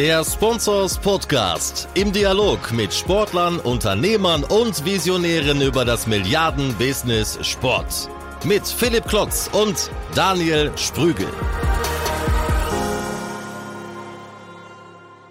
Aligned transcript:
Der 0.00 0.24
Sponsors 0.24 0.96
Podcast 0.96 1.86
im 1.92 2.10
Dialog 2.10 2.72
mit 2.72 2.94
Sportlern, 2.94 3.58
Unternehmern 3.58 4.44
und 4.44 4.82
Visionären 4.86 5.60
über 5.60 5.84
das 5.84 6.06
Milliarden-Business 6.06 7.38
Sport. 7.46 8.08
Mit 8.42 8.66
Philipp 8.66 9.04
Klotz 9.06 9.50
und 9.52 9.90
Daniel 10.14 10.72
Sprügel. 10.78 11.26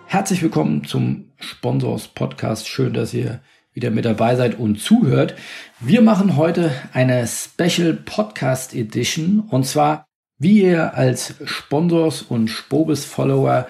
Herzlich 0.05 0.43
willkommen 0.43 0.83
zum 0.83 1.31
Sponsors 1.39 2.07
Podcast. 2.07 2.67
Schön, 2.67 2.93
dass 2.93 3.11
ihr 3.11 3.41
wieder 3.73 3.89
mit 3.89 4.05
dabei 4.05 4.35
seid 4.35 4.59
und 4.59 4.79
zuhört. 4.79 5.33
Wir 5.79 6.03
machen 6.03 6.35
heute 6.35 6.71
eine 6.93 7.25
Special 7.25 7.93
Podcast 7.93 8.75
Edition 8.75 9.39
und 9.49 9.65
zwar, 9.65 10.05
wie 10.37 10.61
ihr 10.61 10.93
als 10.93 11.33
Sponsors 11.43 12.21
und 12.21 12.49
Spobis 12.49 13.03
Follower 13.03 13.65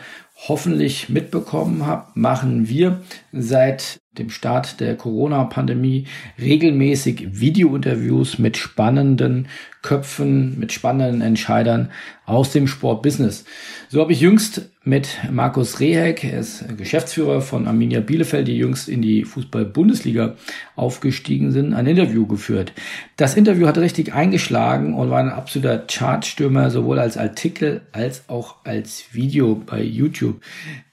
hoffentlich 0.47 1.09
mitbekommen 1.09 1.85
habt, 1.85 2.15
machen 2.15 2.69
wir 2.69 3.01
seit 3.33 3.99
dem 4.17 4.29
Start 4.29 4.79
der 4.79 4.95
Corona-Pandemie 4.95 6.07
regelmäßig 6.39 7.39
Video-Interviews 7.39 8.39
mit 8.39 8.57
spannenden 8.57 9.47
Köpfen, 9.81 10.57
mit 10.57 10.71
spannenden 10.71 11.21
Entscheidern 11.21 11.91
aus 12.25 12.51
dem 12.51 12.67
Sportbusiness. 12.67 13.45
So 13.89 14.01
habe 14.01 14.13
ich 14.13 14.21
jüngst 14.21 14.69
mit 14.89 15.19
Markus 15.31 15.79
Reheck, 15.79 16.23
er 16.23 16.39
ist 16.39 16.65
Geschäftsführer 16.75 17.41
von 17.41 17.67
Arminia 17.67 17.99
Bielefeld, 17.99 18.47
die 18.47 18.57
jüngst 18.57 18.89
in 18.89 19.03
die 19.03 19.23
Fußball-Bundesliga 19.23 20.35
aufgestiegen 20.75 21.51
sind, 21.51 21.73
ein 21.73 21.85
Interview 21.85 22.25
geführt. 22.25 22.73
Das 23.15 23.35
Interview 23.35 23.67
hat 23.67 23.77
richtig 23.77 24.13
eingeschlagen 24.13 24.95
und 24.95 25.11
war 25.11 25.19
ein 25.19 25.29
absoluter 25.29 25.77
Chartstürmer, 25.77 26.71
sowohl 26.71 26.97
als 26.97 27.17
Artikel 27.17 27.81
als 27.91 28.27
auch 28.29 28.55
als 28.63 29.13
Video 29.13 29.53
bei 29.53 29.83
YouTube. 29.83 30.41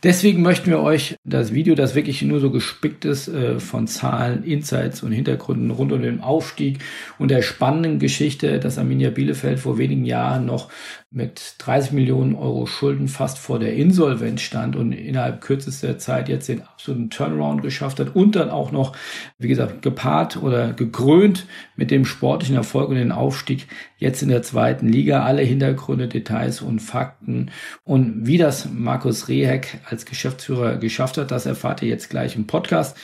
Deswegen 0.03 0.43
möchten 0.43 0.71
wir 0.71 0.81
euch 0.81 1.17
das 1.25 1.55
Video, 1.55 1.75
das 1.75 1.95
wirklich 1.95 2.21
nur 2.21 2.39
so 2.39 2.51
gespickt 2.51 3.05
ist 3.07 3.29
äh, 3.29 3.59
von 3.59 3.87
Zahlen, 3.87 4.45
Insights 4.45 5.03
und 5.03 5.13
Hintergründen 5.13 5.71
rund 5.71 5.93
um 5.93 6.03
den 6.03 6.21
Aufstieg 6.21 6.81
und 7.19 7.31
der 7.31 7.41
spannenden 7.41 7.99
Geschichte, 7.99 8.61
dass 8.61 8.79
Arminia 8.79 9.11
Bielefeld 9.11 9.59
vor 9.59 9.79
wenigen 9.79 10.05
Jahren 10.05 10.45
noch 10.45 10.69
mit 11.17 11.55
30 11.59 11.93
Millionen 11.93 12.35
Euro 12.35 12.67
Schulden 12.67 13.09
fast 13.09 13.39
vor 13.39 13.59
der 13.59 13.73
Insolvenz 13.75 14.43
stand 14.43 14.77
und 14.77 14.93
innerhalb 14.93 15.41
kürzester 15.41 15.97
Zeit 15.97 16.29
jetzt 16.29 16.47
den 16.47 16.61
absoluten 16.61 17.09
Turnaround 17.09 17.63
geschafft 17.63 17.99
hat 17.99 18.15
und 18.15 18.37
dann 18.37 18.51
auch 18.51 18.71
noch, 18.71 18.95
wie 19.39 19.49
gesagt, 19.49 19.81
gepaart 19.81 20.37
oder 20.43 20.75
gekrönt 20.75 21.47
mit 21.75 21.91
dem 21.91 22.05
sportlichen 22.05 22.57
Erfolg 22.57 22.91
und 22.91 22.97
den 22.97 23.13
Aufstieg 23.13 23.67
jetzt 23.97 24.21
in 24.21 24.29
der 24.29 24.43
zweiten 24.43 24.91
Liga. 24.91 25.25
Alle 25.25 25.41
Hintergründe, 25.41 26.07
Details 26.07 26.61
und 26.61 26.81
Fakten 26.81 27.51
und 27.83 28.27
wie 28.27 28.37
das 28.37 28.69
Markus 28.71 29.29
Reheck 29.29 29.79
als 29.89 30.05
Geschäftsführer 30.05 30.77
geschafft 30.77 31.17
hat, 31.17 31.31
das 31.31 31.47
erfahrt 31.47 31.81
ihr 31.81 31.89
jetzt 31.89 32.11
gleich 32.11 32.37
im 32.37 32.47
Podcast. 32.47 32.95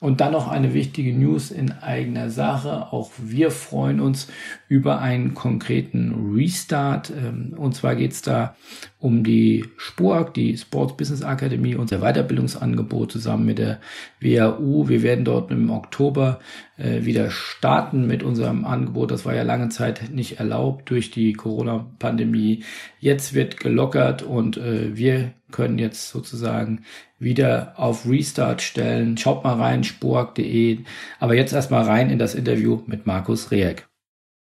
Und 0.00 0.20
dann 0.20 0.30
noch 0.30 0.46
eine 0.46 0.74
wichtige 0.74 1.12
News 1.12 1.50
in 1.50 1.72
eigener 1.72 2.30
Sache. 2.30 2.92
Auch 2.92 3.10
wir 3.18 3.50
freuen 3.50 3.98
uns 3.98 4.28
über 4.68 5.00
einen 5.00 5.34
konkreten 5.34 6.32
Restart. 6.36 7.10
Ähm, 7.10 7.52
und 7.56 7.74
zwar 7.74 7.96
geht 7.96 8.12
es 8.12 8.22
da 8.22 8.54
um 9.00 9.24
die 9.24 9.64
SPOAG, 9.76 10.34
die 10.34 10.56
Sports 10.56 10.96
Business 10.96 11.22
Academy, 11.22 11.74
unser 11.74 11.98
Weiterbildungsangebot 11.98 13.10
zusammen 13.10 13.44
mit 13.44 13.58
der 13.58 13.80
WAU. 14.20 14.88
Wir 14.88 15.02
werden 15.02 15.24
dort 15.24 15.50
im 15.50 15.68
Oktober 15.68 16.38
äh, 16.76 17.04
wieder 17.04 17.32
starten 17.32 18.06
mit 18.06 18.22
unserem 18.22 18.64
Angebot. 18.66 19.10
Das 19.10 19.26
war 19.26 19.34
ja 19.34 19.42
lange 19.42 19.68
Zeit 19.68 20.10
nicht 20.12 20.38
erlaubt 20.38 20.90
durch 20.90 21.10
die 21.10 21.32
Corona-Pandemie. 21.32 22.62
Jetzt 23.00 23.34
wird 23.34 23.58
gelockert 23.58 24.22
und 24.22 24.58
äh, 24.58 24.96
wir 24.96 25.32
können 25.50 25.78
jetzt 25.78 26.10
sozusagen 26.10 26.84
wieder 27.18 27.74
auf 27.76 28.08
Restart 28.08 28.62
stellen. 28.62 29.16
Schaut 29.16 29.44
mal 29.44 29.54
rein, 29.54 29.84
spork.de. 29.84 30.78
Aber 31.18 31.34
jetzt 31.34 31.52
erstmal 31.52 31.84
rein 31.84 32.10
in 32.10 32.18
das 32.18 32.34
Interview 32.34 32.82
mit 32.86 33.06
Markus 33.06 33.50
Reheck. 33.50 33.88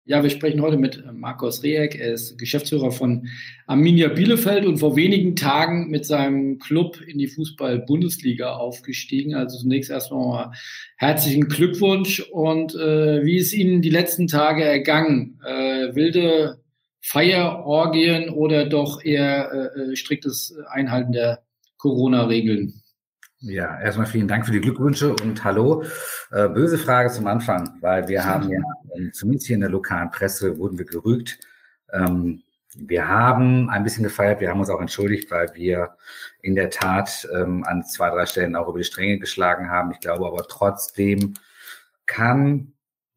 Ja, 0.04 0.20
wir 0.24 0.30
sprechen 0.30 0.62
heute 0.62 0.78
mit 0.78 1.04
Markus 1.12 1.62
Reheck. 1.62 1.94
Er 1.94 2.14
ist 2.14 2.36
Geschäftsführer 2.36 2.90
von 2.90 3.28
Arminia 3.68 4.08
Bielefeld 4.08 4.66
und 4.66 4.78
vor 4.78 4.96
wenigen 4.96 5.36
Tagen 5.36 5.90
mit 5.90 6.04
seinem 6.04 6.58
Club 6.58 7.00
in 7.06 7.18
die 7.18 7.28
Fußball-Bundesliga 7.28 8.56
aufgestiegen. 8.56 9.36
Also 9.36 9.58
zunächst 9.58 9.92
erstmal 9.92 10.50
herzlichen 10.96 11.46
Glückwunsch. 11.46 12.18
Und 12.18 12.74
äh, 12.74 13.24
wie 13.24 13.36
ist 13.36 13.52
Ihnen 13.52 13.80
die 13.80 13.90
letzten 13.90 14.26
Tage 14.26 14.64
ergangen? 14.64 15.38
Äh, 15.46 15.94
wilde 15.94 16.61
Feierorgien 17.02 18.30
oder 18.30 18.66
doch 18.66 19.04
eher 19.04 19.52
äh, 19.52 19.80
äh 19.92 19.96
striktes 19.96 20.56
Einhalten 20.70 21.12
der 21.12 21.42
Corona-Regeln? 21.76 22.82
Ja, 23.40 23.80
erstmal 23.80 24.06
vielen 24.06 24.28
Dank 24.28 24.46
für 24.46 24.52
die 24.52 24.60
Glückwünsche 24.60 25.16
und 25.16 25.42
hallo. 25.42 25.82
Äh, 26.30 26.48
böse 26.48 26.78
Frage 26.78 27.10
zum 27.10 27.26
Anfang, 27.26 27.76
weil 27.80 28.06
wir 28.06 28.24
haben 28.24 28.48
ja, 28.48 28.60
ähm, 28.94 29.12
zumindest 29.12 29.48
hier 29.48 29.54
in 29.54 29.62
der 29.62 29.70
lokalen 29.70 30.12
Presse, 30.12 30.58
wurden 30.58 30.78
wir 30.78 30.84
gerügt. 30.84 31.40
Ähm, 31.92 32.44
wir 32.76 33.08
haben 33.08 33.68
ein 33.68 33.82
bisschen 33.82 34.04
gefeiert, 34.04 34.40
wir 34.40 34.48
haben 34.48 34.60
uns 34.60 34.70
auch 34.70 34.80
entschuldigt, 34.80 35.28
weil 35.32 35.52
wir 35.54 35.96
in 36.40 36.54
der 36.54 36.70
Tat 36.70 37.28
ähm, 37.34 37.64
an 37.64 37.84
zwei, 37.84 38.10
drei 38.10 38.26
Stellen 38.26 38.54
auch 38.54 38.68
über 38.68 38.78
die 38.78 38.84
Stränge 38.84 39.18
geschlagen 39.18 39.68
haben. 39.68 39.90
Ich 39.90 39.98
glaube 39.98 40.26
aber 40.26 40.46
trotzdem 40.46 41.34
kann 42.06 42.71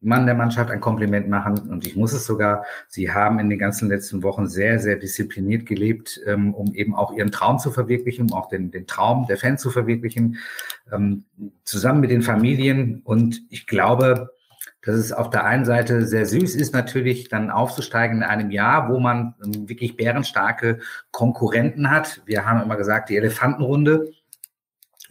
man 0.06 0.26
der 0.26 0.34
Mannschaft 0.34 0.70
ein 0.70 0.80
Kompliment 0.80 1.28
machen 1.28 1.58
und 1.68 1.86
ich 1.86 1.96
muss 1.96 2.12
es 2.12 2.24
sogar. 2.24 2.64
Sie 2.88 3.12
haben 3.12 3.38
in 3.38 3.50
den 3.50 3.58
ganzen 3.58 3.88
letzten 3.88 4.22
Wochen 4.22 4.46
sehr, 4.46 4.78
sehr 4.78 4.96
diszipliniert 4.96 5.66
gelebt, 5.66 6.20
ähm, 6.26 6.54
um 6.54 6.72
eben 6.74 6.94
auch 6.94 7.12
ihren 7.12 7.32
Traum 7.32 7.58
zu 7.58 7.70
verwirklichen, 7.70 8.30
um 8.30 8.36
auch 8.36 8.48
den, 8.48 8.70
den 8.70 8.86
Traum 8.86 9.26
der 9.26 9.36
Fans 9.36 9.60
zu 9.60 9.70
verwirklichen, 9.70 10.38
ähm, 10.92 11.24
zusammen 11.64 12.00
mit 12.00 12.10
den 12.10 12.22
Familien. 12.22 13.02
Und 13.04 13.42
ich 13.50 13.66
glaube, 13.66 14.30
dass 14.86 14.94
es 14.94 15.12
auf 15.12 15.30
der 15.30 15.44
einen 15.44 15.64
Seite 15.64 16.06
sehr 16.06 16.26
süß 16.26 16.54
ist, 16.54 16.72
natürlich 16.72 17.28
dann 17.28 17.50
aufzusteigen 17.50 18.18
in 18.18 18.22
einem 18.22 18.52
Jahr, 18.52 18.88
wo 18.88 19.00
man 19.00 19.34
ähm, 19.44 19.68
wirklich 19.68 19.96
bärenstarke 19.96 20.78
Konkurrenten 21.10 21.90
hat. 21.90 22.22
Wir 22.24 22.46
haben 22.46 22.62
immer 22.62 22.76
gesagt, 22.76 23.10
die 23.10 23.16
Elefantenrunde. 23.16 24.12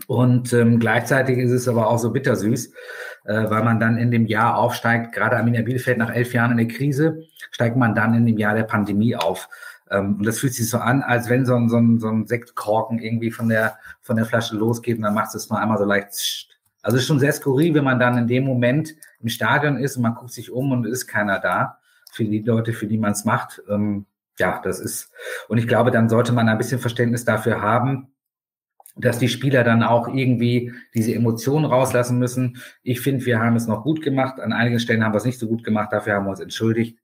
Und 0.08 0.54
ähm, 0.54 0.80
gleichzeitig 0.80 1.38
ist 1.38 1.52
es 1.52 1.68
aber 1.68 1.88
auch 1.88 2.00
so 2.00 2.12
bittersüß, 2.12 2.74
äh, 3.26 3.50
weil 3.50 3.64
man 3.64 3.80
dann 3.80 3.98
in 3.98 4.12
dem 4.12 4.26
Jahr 4.26 4.58
aufsteigt, 4.58 5.14
gerade 5.14 5.38
Arminia 5.38 5.62
Bielefeld 5.62 5.98
nach 5.98 6.14
elf 6.14 6.34
Jahren 6.34 6.52
in 6.52 6.58
der 6.58 6.68
Krise, 6.68 7.24
steigt 7.52 7.76
man 7.76 7.96
dann 7.96 8.14
in 8.14 8.26
dem 8.26 8.38
Jahr 8.38 8.56
der 8.56 8.64
Pandemie 8.64 9.16
auf. 9.16 9.50
Ähm, 9.90 10.18
und 10.18 10.26
das 10.26 10.40
fühlt 10.40 10.54
sich 10.54 10.70
so 10.70 10.78
an, 10.78 11.02
als 11.02 11.30
wenn 11.30 11.46
so 11.46 11.56
ein, 11.56 11.70
so 11.70 11.78
ein, 11.78 12.00
so 12.00 12.08
ein 12.08 12.28
Sektkorken 12.28 13.00
irgendwie 13.00 13.32
von 13.32 13.50
der, 13.50 13.78
von 14.02 14.16
der 14.16 14.26
Flasche 14.26 14.56
losgeht 14.56 14.98
und 14.98 15.04
dann 15.04 15.14
macht 15.14 15.34
es 15.36 15.50
nur 15.50 15.60
einmal 15.60 15.78
so 15.78 15.86
leicht. 15.86 16.50
Also 16.82 16.98
es 16.98 17.04
ist 17.04 17.08
schon 17.08 17.20
sehr 17.20 17.34
skurril, 17.34 17.74
wenn 17.74 17.84
man 17.84 18.00
dann 18.00 18.18
in 18.18 18.28
dem 18.28 18.46
Moment 18.46 18.96
im 19.20 19.30
Stadion 19.30 19.78
ist 19.78 19.98
und 19.98 20.04
man 20.04 20.14
guckt 20.14 20.32
sich 20.32 20.52
um 20.52 20.72
und 20.72 20.86
ist 20.86 21.08
keiner 21.08 21.40
da 21.40 21.80
für 22.12 22.26
die 22.26 22.40
Leute, 22.40 22.74
für 22.74 22.88
die 22.88 22.98
man 22.98 23.14
es 23.14 23.26
macht. 23.26 23.62
Ähm, 23.68 24.06
ja, 24.38 24.62
das 24.64 24.80
ist, 24.80 25.12
und 25.48 25.58
ich 25.58 25.68
glaube, 25.68 25.92
dann 25.92 26.10
sollte 26.10 26.32
man 26.32 26.48
ein 26.50 26.58
bisschen 26.58 26.80
Verständnis 26.80 27.26
dafür 27.26 27.62
haben, 27.62 28.10
dass 28.96 29.20
die 29.20 29.28
Spieler 29.28 29.64
dann 29.64 29.84
auch 29.84 30.08
irgendwie 30.08 30.74
diese 30.94 31.14
Emotionen 31.14 31.66
rauslassen 31.66 32.18
müssen. 32.18 32.58
Ich 32.82 33.02
finde, 33.02 33.26
wir 33.26 33.40
haben 33.40 33.56
es 33.56 33.68
noch 33.68 33.84
gut 33.84 34.02
gemacht. 34.02 34.40
An 34.40 34.54
einigen 34.54 34.80
Stellen 34.80 35.04
haben 35.04 35.14
wir 35.14 35.18
es 35.18 35.26
nicht 35.26 35.40
so 35.40 35.48
gut 35.48 35.64
gemacht. 35.64 35.92
Dafür 35.92 36.14
haben 36.14 36.26
wir 36.26 36.32
uns 36.32 36.40
entschuldigt. 36.40 36.98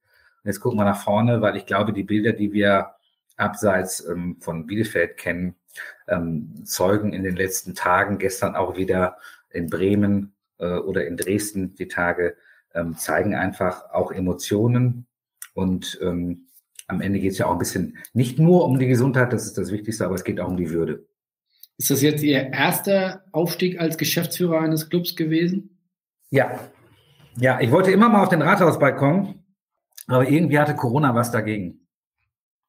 Und 0.44 0.47
jetzt 0.47 0.62
gucken 0.62 0.79
wir 0.79 0.85
nach 0.85 1.02
vorne, 1.02 1.41
weil 1.41 1.57
ich 1.57 1.66
glaube, 1.66 1.94
die 1.94 2.03
Bilder, 2.03 2.31
die 2.34 2.53
wir 2.53 2.91
abseits 3.35 4.06
ähm, 4.07 4.38
von 4.40 4.66
Bielefeld 4.68 5.18
kennen, 5.18 5.56
ähm, 6.07 6.63
zeugen 6.66 7.13
in 7.13 7.24
den 7.24 7.35
letzten 7.35 7.75
Tagen, 7.75 8.18
gestern 8.18 8.56
auch 8.56 8.78
wieder 8.78 9.18
in 9.50 9.69
Bremen 9.69 10.34
äh, 10.59 10.78
oder 10.78 11.06
in 11.06 11.18
Dresden 11.18 11.75
die 11.75 11.88
Tage, 11.88 12.35
ähm, 12.73 12.97
zeigen 12.97 13.35
einfach 13.35 13.91
auch 13.91 14.12
Emotionen. 14.12 15.08
Und 15.53 16.00
ähm, 16.02 16.47
am 16.88 17.02
Ende 17.02 17.19
geht 17.19 17.34
es 17.34 17.38
ja 17.38 17.47
auch 17.47 17.53
ein 17.53 17.59
bisschen 17.59 17.97
nicht 18.13 18.40
nur 18.40 18.66
um 18.66 18.79
die 18.79 18.88
Gesundheit, 18.88 19.34
das 19.34 19.46
ist 19.46 19.58
das 19.58 19.72
Wichtigste, 19.72 20.06
aber 20.06 20.16
es 20.16 20.23
geht 20.23 20.40
auch 20.40 20.47
um 20.47 20.58
die 20.58 20.72
Würde. 20.72 21.06
Ist 21.81 21.89
das 21.89 22.03
jetzt 22.03 22.22
Ihr 22.22 22.53
erster 22.53 23.23
Aufstieg 23.31 23.79
als 23.79 23.97
Geschäftsführer 23.97 24.59
eines 24.59 24.87
Clubs 24.91 25.16
gewesen? 25.16 25.79
Ja. 26.29 26.69
Ja, 27.39 27.59
ich 27.59 27.72
wollte 27.72 27.89
immer 27.89 28.07
mal 28.07 28.22
auf 28.22 28.29
den 28.29 28.43
Rathausbalkon, 28.43 29.43
aber 30.05 30.29
irgendwie 30.29 30.59
hatte 30.59 30.75
Corona 30.75 31.16
was 31.16 31.31
dagegen. 31.31 31.87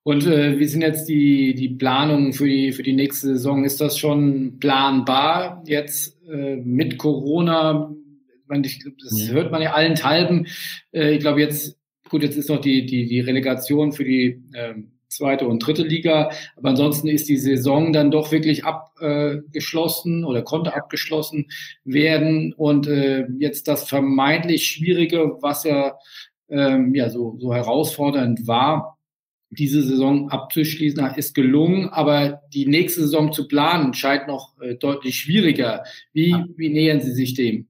Und 0.02 0.26
äh, 0.26 0.58
wie 0.58 0.64
sind 0.64 0.80
jetzt 0.80 1.10
die, 1.10 1.54
die 1.54 1.68
Planungen 1.68 2.32
für 2.32 2.46
die, 2.46 2.72
für 2.72 2.82
die 2.82 2.94
nächste 2.94 3.26
Saison? 3.26 3.64
Ist 3.64 3.82
das 3.82 3.98
schon 3.98 4.58
planbar 4.60 5.62
jetzt 5.66 6.18
äh, 6.26 6.56
mit 6.56 6.96
Corona? 6.96 7.94
Ich, 8.62 8.82
das 8.98 9.28
mhm. 9.28 9.32
hört 9.34 9.52
man 9.52 9.60
ja 9.60 9.74
allenthalben. 9.74 10.46
Äh, 10.90 11.16
ich 11.16 11.20
glaube 11.20 11.42
jetzt, 11.42 11.78
gut, 12.08 12.22
jetzt 12.22 12.38
ist 12.38 12.48
noch 12.48 12.62
die, 12.62 12.86
die, 12.86 13.04
die 13.04 13.20
Relegation 13.20 13.92
für 13.92 14.04
die 14.04 14.42
ähm, 14.54 14.91
zweite 15.12 15.46
und 15.46 15.64
dritte 15.64 15.82
Liga. 15.82 16.30
Aber 16.56 16.70
ansonsten 16.70 17.08
ist 17.08 17.28
die 17.28 17.36
Saison 17.36 17.92
dann 17.92 18.10
doch 18.10 18.32
wirklich 18.32 18.64
abgeschlossen 18.64 20.24
oder 20.24 20.42
konnte 20.42 20.74
abgeschlossen 20.74 21.50
werden. 21.84 22.52
Und 22.52 22.86
äh, 22.86 23.26
jetzt 23.38 23.68
das 23.68 23.88
vermeintlich 23.88 24.66
Schwierige, 24.66 25.38
was 25.40 25.64
ja, 25.64 25.98
ähm, 26.48 26.94
ja 26.94 27.10
so, 27.10 27.36
so 27.38 27.54
herausfordernd 27.54 28.46
war, 28.46 28.98
diese 29.50 29.82
Saison 29.82 30.30
abzuschließen, 30.30 31.14
ist 31.16 31.34
gelungen, 31.34 31.90
aber 31.90 32.40
die 32.54 32.66
nächste 32.66 33.02
Saison 33.02 33.32
zu 33.32 33.48
planen 33.48 33.92
scheint 33.92 34.26
noch 34.26 34.58
äh, 34.60 34.76
deutlich 34.76 35.16
schwieriger. 35.16 35.84
Wie, 36.12 36.34
wie 36.56 36.70
nähern 36.70 37.02
Sie 37.02 37.12
sich 37.12 37.34
dem? 37.34 37.68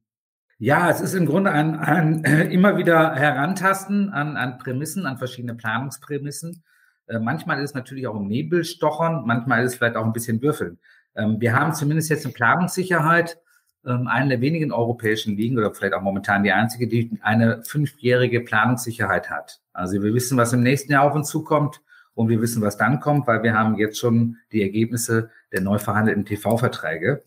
Ja, 0.58 0.88
es 0.88 1.00
ist 1.00 1.14
im 1.14 1.26
Grunde 1.26 1.50
ein, 1.50 1.74
ein 1.74 2.24
äh, 2.24 2.44
immer 2.44 2.78
wieder 2.78 3.16
Herantasten 3.16 4.10
an, 4.10 4.36
an 4.36 4.58
Prämissen, 4.58 5.06
an 5.06 5.18
verschiedene 5.18 5.56
Planungsprämissen. 5.56 6.62
Äh, 7.06 7.18
manchmal 7.18 7.58
ist 7.62 7.70
es 7.70 7.74
natürlich 7.74 8.06
auch 8.06 8.16
im 8.16 8.26
Nebel 8.26 8.64
stochern, 8.64 9.22
manchmal 9.26 9.64
ist 9.64 9.72
es 9.72 9.78
vielleicht 9.78 9.96
auch 9.96 10.04
ein 10.04 10.12
bisschen 10.12 10.42
würfeln. 10.42 10.78
Ähm, 11.14 11.40
wir 11.40 11.54
haben 11.54 11.74
zumindest 11.74 12.10
jetzt 12.10 12.24
eine 12.24 12.32
Planungssicherheit, 12.32 13.38
ähm, 13.84 14.06
eine 14.06 14.30
der 14.30 14.40
wenigen 14.40 14.72
europäischen 14.72 15.36
Ligen 15.36 15.58
oder 15.58 15.74
vielleicht 15.74 15.94
auch 15.94 16.02
momentan 16.02 16.42
die 16.42 16.52
einzige, 16.52 16.88
die 16.88 17.18
eine 17.22 17.62
fünfjährige 17.64 18.40
Planungssicherheit 18.40 19.30
hat. 19.30 19.60
Also 19.72 20.02
wir 20.02 20.14
wissen, 20.14 20.38
was 20.38 20.52
im 20.52 20.62
nächsten 20.62 20.92
Jahr 20.92 21.04
auf 21.04 21.14
uns 21.14 21.28
zukommt 21.28 21.80
und 22.14 22.28
wir 22.28 22.40
wissen, 22.40 22.62
was 22.62 22.76
dann 22.76 23.00
kommt, 23.00 23.26
weil 23.26 23.42
wir 23.42 23.54
haben 23.54 23.76
jetzt 23.76 23.98
schon 23.98 24.36
die 24.52 24.62
Ergebnisse 24.62 25.30
der 25.52 25.62
neu 25.62 25.78
verhandelten 25.78 26.24
TV-Verträge. 26.24 27.22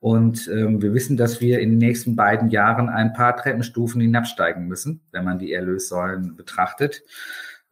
Und 0.00 0.48
ähm, 0.48 0.80
wir 0.80 0.94
wissen, 0.94 1.16
dass 1.16 1.40
wir 1.40 1.58
in 1.58 1.70
den 1.70 1.78
nächsten 1.78 2.14
beiden 2.14 2.50
Jahren 2.50 2.88
ein 2.88 3.12
paar 3.12 3.36
Treppenstufen 3.36 4.00
hinabsteigen 4.00 4.68
müssen, 4.68 5.00
wenn 5.10 5.24
man 5.24 5.40
die 5.40 5.52
Erlössäulen 5.52 6.36
betrachtet. 6.36 7.02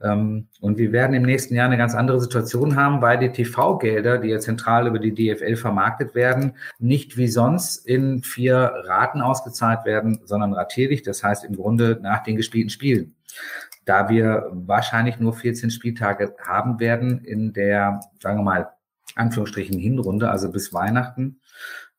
Ähm, 0.01 0.49
und 0.61 0.79
wir 0.79 0.93
werden 0.93 1.15
im 1.15 1.23
nächsten 1.23 1.55
Jahr 1.55 1.67
eine 1.67 1.79
ganz 1.79 1.95
andere 1.95 2.21
Situation 2.21 2.77
haben, 2.77 3.01
weil 3.01 3.19
die 3.19 3.31
TV-Gelder, 3.31 4.19
die 4.19 4.29
ja 4.29 4.39
zentral 4.39 4.87
über 4.87 4.99
die 4.99 5.15
DFL 5.15 5.57
vermarktet 5.57 6.15
werden, 6.15 6.53
nicht 6.79 7.17
wie 7.17 7.29
sonst 7.29 7.87
in 7.87 8.23
vier 8.23 8.57
Raten 8.85 9.21
ausgezahlt 9.21 9.85
werden, 9.85 10.21
sondern 10.25 10.53
ratierlich. 10.53 11.03
Das 11.03 11.23
heißt 11.23 11.45
im 11.45 11.57
Grunde 11.57 11.99
nach 12.03 12.23
den 12.23 12.37
gespielten 12.37 12.71
Spielen. 12.71 13.15
Da 13.85 14.09
wir 14.09 14.51
wahrscheinlich 14.53 15.19
nur 15.19 15.33
14 15.33 15.71
Spieltage 15.71 16.35
haben 16.45 16.81
werden 16.81 17.25
in 17.25 17.53
der, 17.53 18.01
sagen 18.21 18.39
wir 18.39 18.45
mal, 18.45 18.69
Anführungsstrichen 19.15 19.79
Hinrunde, 19.79 20.31
also 20.31 20.51
bis 20.51 20.75
Weihnachten, 20.75 21.41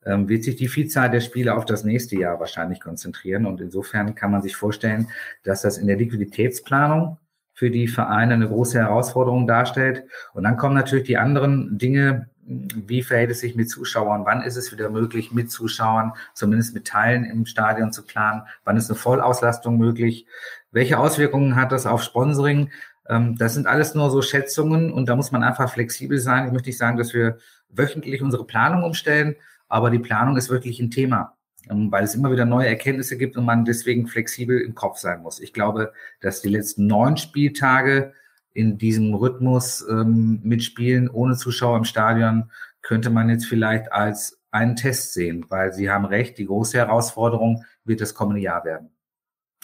ähm, 0.05 0.29
wird 0.29 0.43
sich 0.43 0.55
die 0.55 0.67
Vielzahl 0.67 1.09
der 1.09 1.21
Spiele 1.21 1.55
auf 1.55 1.65
das 1.65 1.83
nächste 1.83 2.17
Jahr 2.17 2.39
wahrscheinlich 2.39 2.79
konzentrieren. 2.79 3.45
Und 3.45 3.59
insofern 3.61 4.13
kann 4.15 4.31
man 4.31 4.41
sich 4.41 4.55
vorstellen, 4.55 5.07
dass 5.43 5.63
das 5.63 5.77
in 5.77 5.87
der 5.87 5.97
Liquiditätsplanung 5.97 7.17
für 7.57 7.71
die 7.71 7.87
Vereine 7.87 8.35
eine 8.35 8.47
große 8.47 8.77
Herausforderung 8.77 9.47
darstellt. 9.47 10.03
Und 10.35 10.43
dann 10.43 10.57
kommen 10.57 10.75
natürlich 10.75 11.07
die 11.07 11.17
anderen 11.17 11.79
Dinge, 11.79 12.29
wie 12.45 13.01
verhält 13.01 13.31
es 13.31 13.39
sich 13.39 13.55
mit 13.55 13.67
Zuschauern? 13.67 14.25
Wann 14.25 14.43
ist 14.43 14.57
es 14.57 14.71
wieder 14.71 14.91
möglich, 14.91 15.31
mit 15.31 15.49
Zuschauern, 15.49 16.13
zumindest 16.35 16.75
mit 16.75 16.85
Teilen 16.85 17.25
im 17.25 17.47
Stadion 17.47 17.91
zu 17.91 18.05
planen? 18.05 18.43
Wann 18.63 18.77
ist 18.77 18.91
eine 18.91 18.99
Vollauslastung 18.99 19.79
möglich? 19.79 20.27
Welche 20.71 20.99
Auswirkungen 20.99 21.55
hat 21.55 21.71
das 21.71 21.87
auf 21.87 22.03
Sponsoring? 22.03 22.69
Ähm, 23.09 23.39
das 23.39 23.55
sind 23.55 23.65
alles 23.65 23.95
nur 23.95 24.11
so 24.11 24.21
Schätzungen 24.21 24.93
und 24.93 25.09
da 25.09 25.15
muss 25.15 25.31
man 25.31 25.41
einfach 25.41 25.73
flexibel 25.73 26.19
sein. 26.19 26.45
Ich 26.45 26.51
möchte 26.51 26.69
nicht 26.69 26.77
sagen, 26.77 26.97
dass 26.97 27.15
wir 27.15 27.39
wöchentlich 27.69 28.21
unsere 28.21 28.45
Planung 28.45 28.83
umstellen, 28.83 29.35
aber 29.67 29.89
die 29.89 29.97
Planung 29.97 30.37
ist 30.37 30.51
wirklich 30.51 30.79
ein 30.79 30.91
Thema, 30.91 31.35
weil 31.69 32.03
es 32.03 32.15
immer 32.15 32.31
wieder 32.31 32.45
neue 32.45 32.67
Erkenntnisse 32.67 33.17
gibt 33.17 33.37
und 33.37 33.45
man 33.45 33.65
deswegen 33.65 34.07
flexibel 34.07 34.59
im 34.59 34.75
Kopf 34.75 34.97
sein 34.97 35.21
muss. 35.21 35.39
Ich 35.39 35.53
glaube, 35.53 35.93
dass 36.21 36.41
die 36.41 36.49
letzten 36.49 36.87
neun 36.87 37.17
Spieltage 37.17 38.13
in 38.53 38.77
diesem 38.77 39.13
Rhythmus 39.13 39.85
ähm, 39.89 40.39
mitspielen, 40.43 41.09
ohne 41.09 41.35
Zuschauer 41.35 41.77
im 41.77 41.83
Stadion, 41.83 42.51
könnte 42.81 43.09
man 43.09 43.29
jetzt 43.29 43.45
vielleicht 43.45 43.91
als 43.91 44.41
einen 44.51 44.75
Test 44.75 45.13
sehen, 45.13 45.45
weil 45.49 45.73
Sie 45.73 45.89
haben 45.89 46.05
recht, 46.05 46.37
die 46.37 46.45
große 46.45 46.77
Herausforderung 46.77 47.65
wird 47.83 48.01
das 48.01 48.13
kommende 48.13 48.41
Jahr 48.41 48.65
werden. 48.65 48.89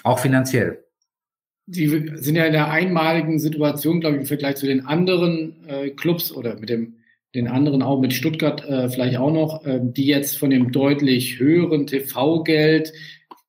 Auch 0.04 0.20
finanziell. 0.20 0.84
Sie 1.66 1.88
sind 1.88 2.36
ja 2.36 2.46
in 2.46 2.54
der 2.54 2.70
einmaligen 2.70 3.40
Situation, 3.40 4.02
glaube 4.02 4.18
ich, 4.18 4.22
im 4.22 4.28
Vergleich 4.28 4.58
zu 4.58 4.66
den 4.66 4.86
anderen 4.86 5.66
äh, 5.68 5.90
Clubs 5.92 6.32
oder 6.32 6.60
mit 6.60 6.70
dem 6.70 6.98
den 7.36 7.48
anderen 7.48 7.82
auch 7.82 8.00
mit 8.00 8.14
Stuttgart 8.14 8.64
äh, 8.66 8.90
vielleicht 8.90 9.18
auch 9.18 9.32
noch, 9.32 9.66
äh, 9.66 9.80
die 9.82 10.06
jetzt 10.06 10.38
von 10.38 10.50
dem 10.50 10.72
deutlich 10.72 11.40
höheren 11.40 11.88
TV-Geld 11.88 12.94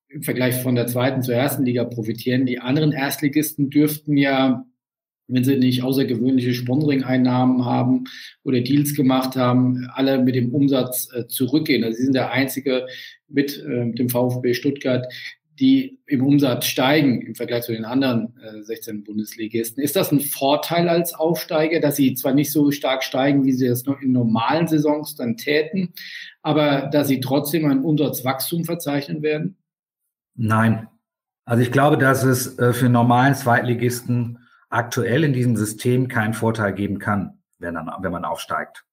im 0.08 0.22
Vergleich 0.22 0.62
von 0.62 0.74
der 0.74 0.86
zweiten 0.86 1.22
zur 1.22 1.34
ersten 1.34 1.64
Liga 1.64 1.84
profitieren. 1.84 2.46
Die 2.46 2.60
anderen 2.60 2.92
Erstligisten 2.92 3.68
dürften 3.68 4.16
ja, 4.16 4.64
wenn 5.26 5.44
sie 5.44 5.56
nicht 5.56 5.82
außergewöhnliche 5.82 6.54
Sponsoring-Einnahmen 6.54 7.64
haben 7.64 8.04
oder 8.42 8.60
Deals 8.60 8.94
gemacht 8.94 9.36
haben, 9.36 9.88
alle 9.92 10.22
mit 10.22 10.34
dem 10.34 10.54
Umsatz 10.54 11.08
äh, 11.12 11.26
zurückgehen. 11.26 11.84
Also 11.84 11.96
sie 11.96 12.04
sind 12.04 12.14
der 12.14 12.30
einzige 12.30 12.86
mit 13.28 13.58
äh, 13.58 13.90
dem 13.92 14.08
VfB 14.08 14.54
Stuttgart, 14.54 15.06
die 15.60 16.00
im 16.06 16.24
Umsatz 16.24 16.66
steigen 16.66 17.22
im 17.22 17.34
Vergleich 17.34 17.64
zu 17.64 17.72
den 17.72 17.84
anderen 17.84 18.36
äh, 18.42 18.62
16 18.62 19.04
Bundesligisten. 19.04 19.82
Ist 19.82 19.96
das 19.96 20.10
ein 20.10 20.20
Vorteil 20.20 20.88
als 20.88 21.14
Aufsteiger, 21.14 21.80
dass 21.80 21.96
sie 21.96 22.14
zwar 22.14 22.34
nicht 22.34 22.50
so 22.50 22.70
stark 22.70 23.04
steigen, 23.04 23.44
wie 23.44 23.52
sie 23.52 23.68
das 23.68 23.84
in 24.00 24.12
normalen 24.12 24.66
Saisons 24.66 25.14
dann 25.14 25.36
täten, 25.36 25.92
aber 26.42 26.88
dass 26.92 27.08
sie 27.08 27.20
trotzdem 27.20 27.70
ein 27.70 27.84
Umsatzwachstum 27.84 28.64
verzeichnen 28.64 29.22
werden? 29.22 29.56
Nein. 30.34 30.88
Also 31.44 31.62
ich 31.62 31.70
glaube, 31.70 31.98
dass 31.98 32.24
es 32.24 32.58
äh, 32.58 32.72
für 32.72 32.88
normalen 32.88 33.34
Zweitligisten 33.34 34.38
aktuell 34.70 35.22
in 35.24 35.32
diesem 35.32 35.56
System 35.56 36.08
keinen 36.08 36.34
Vorteil 36.34 36.72
geben 36.72 36.98
kann, 36.98 37.38
wenn, 37.58 37.74
dann, 37.74 37.90
wenn 38.00 38.12
man 38.12 38.24
aufsteigt. 38.24 38.84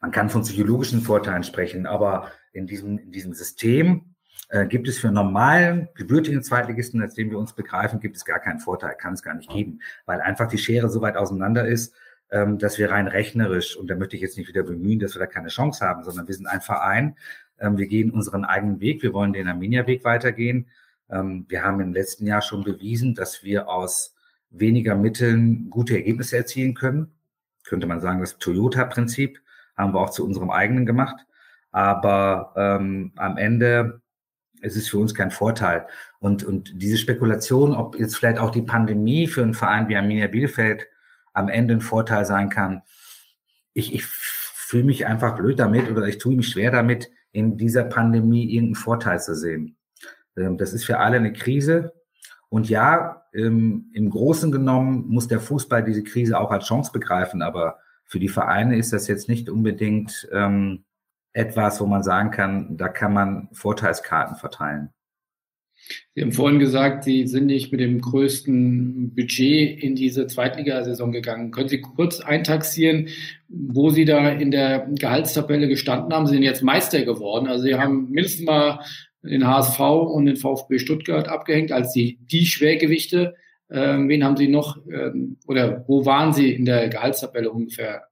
Man 0.00 0.12
kann 0.12 0.30
von 0.30 0.42
psychologischen 0.42 1.00
Vorteilen 1.00 1.42
sprechen, 1.42 1.86
aber 1.86 2.30
in 2.52 2.66
diesem, 2.68 2.98
in 2.98 3.10
diesem 3.10 3.34
System 3.34 4.13
äh, 4.48 4.66
gibt 4.66 4.88
es 4.88 4.98
für 4.98 5.10
normalen, 5.10 5.88
gebürtigen 5.94 6.42
Zweitligisten, 6.42 7.00
als 7.02 7.14
dem 7.14 7.30
wir 7.30 7.38
uns 7.38 7.52
begreifen, 7.52 8.00
gibt 8.00 8.16
es 8.16 8.24
gar 8.24 8.40
keinen 8.40 8.60
Vorteil, 8.60 8.94
kann 8.96 9.14
es 9.14 9.22
gar 9.22 9.34
nicht 9.34 9.50
geben, 9.50 9.80
weil 10.06 10.20
einfach 10.20 10.48
die 10.48 10.58
Schere 10.58 10.88
so 10.88 11.00
weit 11.00 11.16
auseinander 11.16 11.66
ist, 11.66 11.94
ähm, 12.30 12.58
dass 12.58 12.78
wir 12.78 12.90
rein 12.90 13.06
rechnerisch, 13.06 13.76
und 13.76 13.88
da 13.88 13.96
möchte 13.96 14.16
ich 14.16 14.22
jetzt 14.22 14.36
nicht 14.36 14.48
wieder 14.48 14.62
bemühen, 14.62 14.98
dass 14.98 15.14
wir 15.14 15.20
da 15.20 15.26
keine 15.26 15.48
Chance 15.48 15.84
haben, 15.84 16.02
sondern 16.04 16.26
wir 16.26 16.34
sind 16.34 16.46
ein 16.46 16.60
Verein, 16.60 17.16
ähm, 17.58 17.78
wir 17.78 17.86
gehen 17.86 18.10
unseren 18.10 18.44
eigenen 18.44 18.80
Weg, 18.80 19.02
wir 19.02 19.12
wollen 19.12 19.32
den 19.32 19.48
Arminia-Weg 19.48 20.04
weitergehen. 20.04 20.68
Ähm, 21.10 21.46
wir 21.48 21.62
haben 21.62 21.80
im 21.80 21.92
letzten 21.92 22.26
Jahr 22.26 22.42
schon 22.42 22.64
bewiesen, 22.64 23.14
dass 23.14 23.44
wir 23.44 23.68
aus 23.68 24.14
weniger 24.50 24.94
Mitteln 24.94 25.70
gute 25.70 25.94
Ergebnisse 25.94 26.36
erzielen 26.36 26.74
können. 26.74 27.12
Könnte 27.64 27.86
man 27.86 28.00
sagen, 28.00 28.20
das 28.20 28.38
Toyota-Prinzip 28.38 29.40
haben 29.76 29.94
wir 29.94 30.00
auch 30.00 30.10
zu 30.10 30.24
unserem 30.24 30.50
eigenen 30.50 30.86
gemacht. 30.86 31.26
Aber 31.72 32.52
ähm, 32.56 33.12
am 33.16 33.36
Ende 33.36 34.00
es 34.64 34.76
ist 34.76 34.88
für 34.88 34.98
uns 34.98 35.14
kein 35.14 35.30
Vorteil. 35.30 35.86
Und, 36.18 36.42
und 36.42 36.82
diese 36.82 36.96
Spekulation, 36.96 37.74
ob 37.74 37.98
jetzt 37.98 38.16
vielleicht 38.16 38.38
auch 38.38 38.50
die 38.50 38.62
Pandemie 38.62 39.26
für 39.26 39.42
einen 39.42 39.54
Verein 39.54 39.88
wie 39.88 39.96
Arminia 39.96 40.26
Bielefeld 40.26 40.86
am 41.34 41.48
Ende 41.48 41.74
ein 41.74 41.80
Vorteil 41.80 42.24
sein 42.24 42.48
kann, 42.48 42.82
ich, 43.74 43.94
ich 43.94 44.06
fühle 44.06 44.84
mich 44.84 45.06
einfach 45.06 45.36
blöd 45.36 45.58
damit 45.58 45.90
oder 45.90 46.06
ich 46.06 46.18
tue 46.18 46.34
mich 46.34 46.48
schwer 46.48 46.70
damit, 46.70 47.10
in 47.32 47.58
dieser 47.58 47.84
Pandemie 47.84 48.44
irgendeinen 48.44 48.76
Vorteil 48.76 49.20
zu 49.20 49.34
sehen. 49.34 49.76
Ähm, 50.36 50.56
das 50.56 50.72
ist 50.72 50.84
für 50.84 50.98
alle 50.98 51.16
eine 51.16 51.32
Krise. 51.32 51.92
Und 52.48 52.68
ja, 52.68 53.26
im, 53.32 53.90
im 53.92 54.08
Großen 54.08 54.50
genommen 54.50 55.08
muss 55.08 55.28
der 55.28 55.40
Fußball 55.40 55.84
diese 55.84 56.04
Krise 56.04 56.38
auch 56.38 56.50
als 56.50 56.66
Chance 56.66 56.92
begreifen, 56.92 57.42
aber 57.42 57.78
für 58.04 58.20
die 58.20 58.28
Vereine 58.28 58.78
ist 58.78 58.92
das 58.92 59.08
jetzt 59.08 59.28
nicht 59.28 59.50
unbedingt 59.50 60.28
ähm, 60.32 60.84
etwas, 61.34 61.80
wo 61.80 61.86
man 61.86 62.02
sagen 62.02 62.30
kann, 62.30 62.76
da 62.76 62.88
kann 62.88 63.12
man 63.12 63.48
Vorteilskarten 63.52 64.36
verteilen. 64.36 64.90
Sie 66.14 66.22
haben 66.22 66.32
vorhin 66.32 66.60
gesagt, 66.60 67.04
Sie 67.04 67.26
sind 67.26 67.46
nicht 67.46 67.70
mit 67.70 67.80
dem 67.80 68.00
größten 68.00 69.14
Budget 69.14 69.82
in 69.82 69.94
diese 69.94 70.26
Zweitligasaison 70.26 71.12
gegangen. 71.12 71.50
Können 71.50 71.68
Sie 71.68 71.82
kurz 71.82 72.20
eintaxieren, 72.20 73.08
wo 73.48 73.90
Sie 73.90 74.06
da 74.06 74.30
in 74.30 74.50
der 74.50 74.86
Gehaltstabelle 74.88 75.68
gestanden 75.68 76.14
haben? 76.14 76.26
Sie 76.26 76.34
sind 76.34 76.42
jetzt 76.42 76.62
Meister 76.62 77.04
geworden. 77.04 77.48
Also 77.48 77.64
Sie 77.64 77.74
haben 77.74 78.10
mindestens 78.10 78.46
mal 78.46 78.80
den 79.22 79.46
HSV 79.46 79.80
und 79.80 80.26
den 80.26 80.36
VfB 80.36 80.78
Stuttgart 80.78 81.28
abgehängt 81.28 81.72
als 81.72 81.92
die, 81.92 82.18
die 82.30 82.46
Schwergewichte. 82.46 83.34
Ähm, 83.70 84.08
wen 84.08 84.24
haben 84.24 84.36
Sie 84.36 84.48
noch 84.48 84.78
ähm, 84.86 85.38
oder 85.46 85.84
wo 85.88 86.06
waren 86.06 86.32
Sie 86.32 86.52
in 86.52 86.64
der 86.64 86.88
Gehaltstabelle 86.88 87.50
ungefähr? 87.50 88.04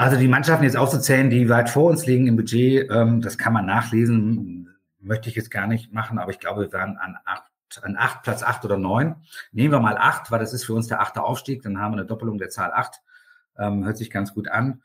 Also 0.00 0.16
die 0.16 0.28
Mannschaften 0.28 0.64
jetzt 0.64 0.78
aufzuzählen, 0.78 1.28
die 1.28 1.50
weit 1.50 1.68
vor 1.68 1.90
uns 1.90 2.06
liegen 2.06 2.26
im 2.26 2.34
Budget, 2.34 2.90
ähm, 2.90 3.20
das 3.20 3.36
kann 3.36 3.52
man 3.52 3.66
nachlesen, 3.66 4.74
möchte 4.98 5.28
ich 5.28 5.36
jetzt 5.36 5.50
gar 5.50 5.66
nicht 5.66 5.92
machen, 5.92 6.18
aber 6.18 6.30
ich 6.30 6.38
glaube, 6.38 6.62
wir 6.62 6.72
waren 6.72 6.96
an 6.96 7.18
acht, 7.26 7.44
an 7.82 7.98
acht, 7.98 8.22
Platz 8.22 8.42
acht 8.42 8.64
oder 8.64 8.78
neun. 8.78 9.16
Nehmen 9.52 9.74
wir 9.74 9.80
mal 9.80 9.98
acht, 9.98 10.30
weil 10.30 10.38
das 10.38 10.54
ist 10.54 10.64
für 10.64 10.72
uns 10.72 10.88
der 10.88 11.02
achte 11.02 11.22
Aufstieg, 11.22 11.60
dann 11.60 11.78
haben 11.78 11.92
wir 11.92 11.98
eine 11.98 12.06
Doppelung 12.06 12.38
der 12.38 12.48
Zahl 12.48 12.72
acht. 12.72 13.02
Ähm, 13.58 13.84
hört 13.84 13.98
sich 13.98 14.10
ganz 14.10 14.32
gut 14.32 14.48
an. 14.48 14.80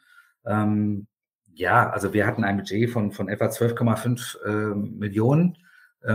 Ähm, 0.46 1.08
ja, 1.54 1.90
also 1.92 2.12
wir 2.12 2.28
hatten 2.28 2.44
ein 2.44 2.58
Budget 2.58 2.90
von, 2.90 3.14
von 3.14 3.30
etwa 3.30 3.46
12,5 3.46 4.44
äh, 4.44 4.76
Millionen 4.76 5.56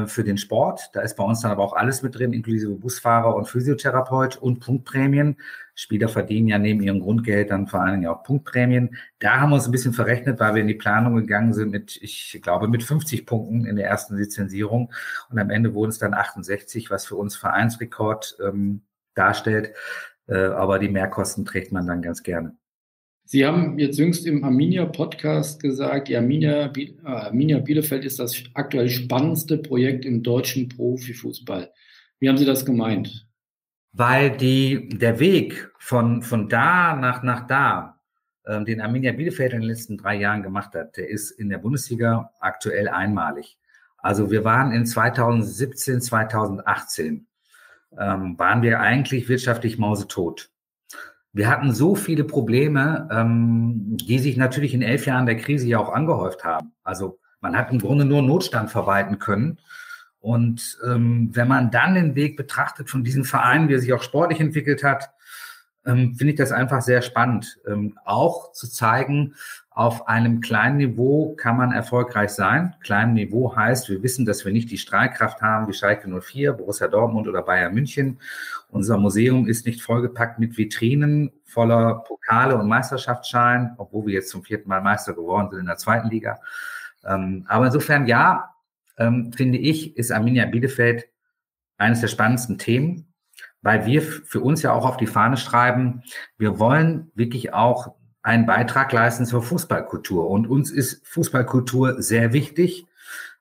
für 0.06 0.24
den 0.24 0.38
Sport. 0.38 0.90
Da 0.92 1.00
ist 1.00 1.16
bei 1.16 1.24
uns 1.24 1.40
dann 1.40 1.50
aber 1.50 1.64
auch 1.64 1.72
alles 1.72 2.02
mit 2.02 2.16
drin, 2.16 2.32
inklusive 2.32 2.72
Busfahrer 2.72 3.34
und 3.34 3.48
Physiotherapeut 3.48 4.36
und 4.36 4.60
Punktprämien. 4.60 5.36
Spieler 5.74 6.08
verdienen 6.08 6.48
ja 6.48 6.58
neben 6.58 6.82
ihrem 6.82 7.00
Grundgeld 7.00 7.50
dann 7.50 7.66
vor 7.66 7.80
allen 7.80 8.00
Dingen 8.00 8.12
auch 8.12 8.22
Punktprämien. 8.22 8.96
Da 9.18 9.40
haben 9.40 9.50
wir 9.50 9.54
uns 9.54 9.64
ein 9.64 9.70
bisschen 9.72 9.94
verrechnet, 9.94 10.38
weil 10.38 10.54
wir 10.54 10.60
in 10.60 10.68
die 10.68 10.74
Planung 10.74 11.16
gegangen 11.16 11.54
sind 11.54 11.70
mit, 11.70 11.98
ich 12.02 12.38
glaube, 12.42 12.68
mit 12.68 12.82
50 12.82 13.24
Punkten 13.24 13.64
in 13.64 13.76
der 13.76 13.86
ersten 13.86 14.16
Lizenzierung. 14.16 14.92
Und 15.30 15.38
am 15.38 15.48
Ende 15.48 15.72
wurden 15.72 15.90
es 15.90 15.98
dann 15.98 16.12
68, 16.12 16.90
was 16.90 17.06
für 17.06 17.16
uns 17.16 17.36
Vereinsrekord 17.36 18.36
ähm, 18.46 18.82
darstellt. 19.14 19.72
äh, 20.26 20.36
aber 20.36 20.78
die 20.78 20.90
Mehrkosten 20.90 21.44
trägt 21.44 21.72
man 21.72 21.86
dann 21.86 22.02
ganz 22.02 22.22
gerne. 22.22 22.59
Sie 23.32 23.46
haben 23.46 23.78
jetzt 23.78 23.96
jüngst 23.96 24.26
im 24.26 24.42
Arminia 24.42 24.86
Podcast 24.86 25.62
gesagt, 25.62 26.08
die 26.08 26.16
Arminia, 26.16 26.72
äh, 26.76 26.92
Arminia 27.04 27.60
Bielefeld 27.60 28.04
ist 28.04 28.18
das 28.18 28.42
aktuell 28.54 28.88
spannendste 28.88 29.56
Projekt 29.56 30.04
im 30.04 30.24
deutschen 30.24 30.68
Profifußball. 30.68 31.70
Wie 32.18 32.28
haben 32.28 32.38
Sie 32.38 32.44
das 32.44 32.66
gemeint? 32.66 33.28
Weil 33.92 34.36
die, 34.36 34.88
der 34.88 35.20
Weg 35.20 35.70
von, 35.78 36.22
von 36.22 36.48
da 36.48 36.96
nach, 36.96 37.22
nach 37.22 37.46
da, 37.46 38.00
ähm, 38.48 38.64
den 38.64 38.80
Arminia 38.80 39.12
Bielefeld 39.12 39.52
in 39.52 39.60
den 39.60 39.68
letzten 39.68 39.96
drei 39.96 40.16
Jahren 40.16 40.42
gemacht 40.42 40.74
hat, 40.74 40.96
der 40.96 41.08
ist 41.08 41.30
in 41.30 41.50
der 41.50 41.58
Bundesliga 41.58 42.32
aktuell 42.40 42.88
einmalig. 42.88 43.58
Also 43.98 44.32
wir 44.32 44.42
waren 44.42 44.72
in 44.72 44.86
2017, 44.86 46.00
2018, 46.00 47.28
ähm, 47.96 48.36
waren 48.40 48.62
wir 48.62 48.80
eigentlich 48.80 49.28
wirtschaftlich 49.28 49.78
mausetot. 49.78 50.50
Wir 51.32 51.48
hatten 51.48 51.72
so 51.72 51.94
viele 51.94 52.24
Probleme, 52.24 53.08
ähm, 53.12 53.96
die 53.96 54.18
sich 54.18 54.36
natürlich 54.36 54.74
in 54.74 54.82
elf 54.82 55.06
Jahren 55.06 55.26
der 55.26 55.36
Krise 55.36 55.68
ja 55.68 55.78
auch 55.78 55.92
angehäuft 55.92 56.44
haben. 56.44 56.72
Also 56.82 57.18
man 57.40 57.56
hat 57.56 57.70
im 57.70 57.78
Grunde 57.78 58.04
nur 58.04 58.22
Notstand 58.22 58.70
verwalten 58.70 59.18
können. 59.18 59.58
Und 60.18 60.78
ähm, 60.86 61.30
wenn 61.32 61.48
man 61.48 61.70
dann 61.70 61.94
den 61.94 62.14
Weg 62.14 62.36
betrachtet 62.36 62.90
von 62.90 63.04
diesem 63.04 63.24
Verein, 63.24 63.68
wie 63.68 63.74
er 63.74 63.80
sich 63.80 63.92
auch 63.92 64.02
sportlich 64.02 64.40
entwickelt 64.40 64.84
hat, 64.84 65.10
ähm, 65.86 66.14
finde 66.14 66.32
ich 66.32 66.38
das 66.38 66.52
einfach 66.52 66.82
sehr 66.82 67.00
spannend. 67.00 67.58
Ähm, 67.66 67.98
auch 68.04 68.52
zu 68.52 68.68
zeigen, 68.68 69.34
auf 69.70 70.08
einem 70.08 70.40
kleinen 70.40 70.78
Niveau 70.78 71.34
kann 71.36 71.56
man 71.56 71.70
erfolgreich 71.70 72.30
sein. 72.30 72.74
Kleinem 72.80 73.14
Niveau 73.14 73.54
heißt, 73.54 73.88
wir 73.88 74.02
wissen, 74.02 74.26
dass 74.26 74.44
wir 74.44 74.52
nicht 74.52 74.70
die 74.70 74.78
Strahlkraft 74.78 75.40
haben 75.42 75.68
wie 75.68 75.72
Schalke 75.72 76.08
04, 76.08 76.54
Borussia 76.54 76.88
Dortmund 76.88 77.28
oder 77.28 77.42
Bayern 77.42 77.72
München. 77.72 78.18
Unser 78.68 78.98
Museum 78.98 79.46
ist 79.46 79.66
nicht 79.66 79.80
vollgepackt 79.80 80.40
mit 80.40 80.58
Vitrinen 80.58 81.30
voller 81.44 82.02
Pokale 82.06 82.56
und 82.58 82.68
Meisterschaftsschalen, 82.68 83.74
obwohl 83.78 84.06
wir 84.06 84.14
jetzt 84.14 84.30
zum 84.30 84.42
vierten 84.42 84.68
Mal 84.68 84.82
Meister 84.82 85.14
geworden 85.14 85.50
sind 85.50 85.60
in 85.60 85.66
der 85.66 85.76
zweiten 85.76 86.08
Liga. 86.08 86.40
Ähm, 87.04 87.44
aber 87.48 87.66
insofern, 87.66 88.06
ja, 88.06 88.54
ähm, 88.98 89.32
finde 89.32 89.58
ich, 89.58 89.96
ist 89.96 90.10
Arminia 90.10 90.46
Bielefeld 90.46 91.06
eines 91.78 92.00
der 92.00 92.08
spannendsten 92.08 92.58
Themen 92.58 93.06
weil 93.62 93.84
wir 93.84 94.00
für 94.00 94.40
uns 94.40 94.62
ja 94.62 94.72
auch 94.72 94.86
auf 94.86 94.96
die 94.96 95.06
Fahne 95.06 95.36
schreiben, 95.36 96.02
wir 96.38 96.58
wollen 96.58 97.10
wirklich 97.14 97.52
auch 97.52 97.94
einen 98.22 98.46
Beitrag 98.46 98.92
leisten 98.92 99.26
zur 99.26 99.42
Fußballkultur. 99.42 100.28
Und 100.28 100.46
uns 100.46 100.70
ist 100.70 101.06
Fußballkultur 101.06 102.02
sehr 102.02 102.32
wichtig, 102.32 102.86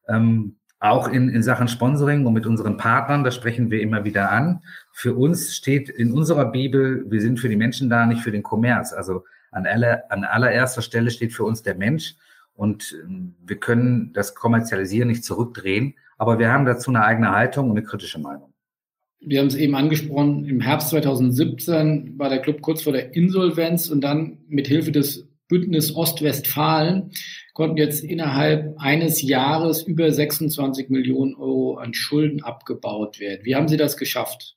ähm, 0.07 0.55
auch 0.79 1.09
in, 1.09 1.27
in 1.29 1.43
Sachen 1.43 1.67
Sponsoring 1.67 2.25
und 2.25 2.33
mit 2.33 2.45
unseren 2.45 2.77
Partnern, 2.77 3.25
das 3.25 3.35
sprechen 3.35 3.69
wir 3.69 3.81
immer 3.81 4.05
wieder 4.05 4.31
an. 4.31 4.63
Für 4.93 5.13
uns 5.13 5.53
steht 5.53 5.89
in 5.89 6.13
unserer 6.13 6.45
Bibel, 6.45 7.03
wir 7.11 7.21
sind 7.21 7.39
für 7.39 7.49
die 7.49 7.57
Menschen 7.57 7.89
da, 7.89 8.05
nicht 8.05 8.21
für 8.21 8.31
den 8.31 8.43
Kommerz. 8.43 8.93
Also 8.93 9.25
an, 9.51 9.65
aller, 9.65 10.03
an 10.09 10.23
allererster 10.23 10.81
Stelle 10.81 11.11
steht 11.11 11.33
für 11.33 11.43
uns 11.43 11.63
der 11.63 11.75
Mensch 11.75 12.15
und 12.55 12.95
ähm, 13.03 13.35
wir 13.45 13.57
können 13.57 14.13
das 14.13 14.35
Kommerzialisieren 14.35 15.09
nicht 15.09 15.25
zurückdrehen, 15.25 15.95
aber 16.17 16.39
wir 16.39 16.51
haben 16.51 16.65
dazu 16.65 16.91
eine 16.91 17.03
eigene 17.03 17.31
Haltung 17.31 17.69
und 17.69 17.77
eine 17.77 17.85
kritische 17.85 18.19
Meinung. 18.19 18.48
Wir 19.21 19.39
haben 19.39 19.47
es 19.47 19.55
eben 19.55 19.75
angesprochen, 19.75 20.45
im 20.45 20.61
Herbst 20.61 20.89
2017 20.89 22.17
war 22.17 22.29
der 22.29 22.39
Club 22.39 22.61
kurz 22.61 22.83
vor 22.83 22.93
der 22.93 23.15
Insolvenz 23.15 23.89
und 23.89 24.01
dann 24.01 24.39
mit 24.47 24.67
Hilfe 24.67 24.91
des 24.91 25.27
Bündnis 25.49 25.95
Ostwestfalen 25.95 27.11
konnten 27.53 27.75
jetzt 27.75 28.03
innerhalb 28.03 28.75
eines 28.77 29.21
Jahres 29.21 29.83
über 29.83 30.11
26 30.11 30.89
Millionen 30.89 31.35
Euro 31.35 31.77
an 31.77 31.93
Schulden 31.93 32.43
abgebaut 32.43 33.19
werden. 33.19 33.41
Wie 33.43 33.55
haben 33.55 33.67
Sie 33.67 33.75
das 33.75 33.97
geschafft? 33.97 34.55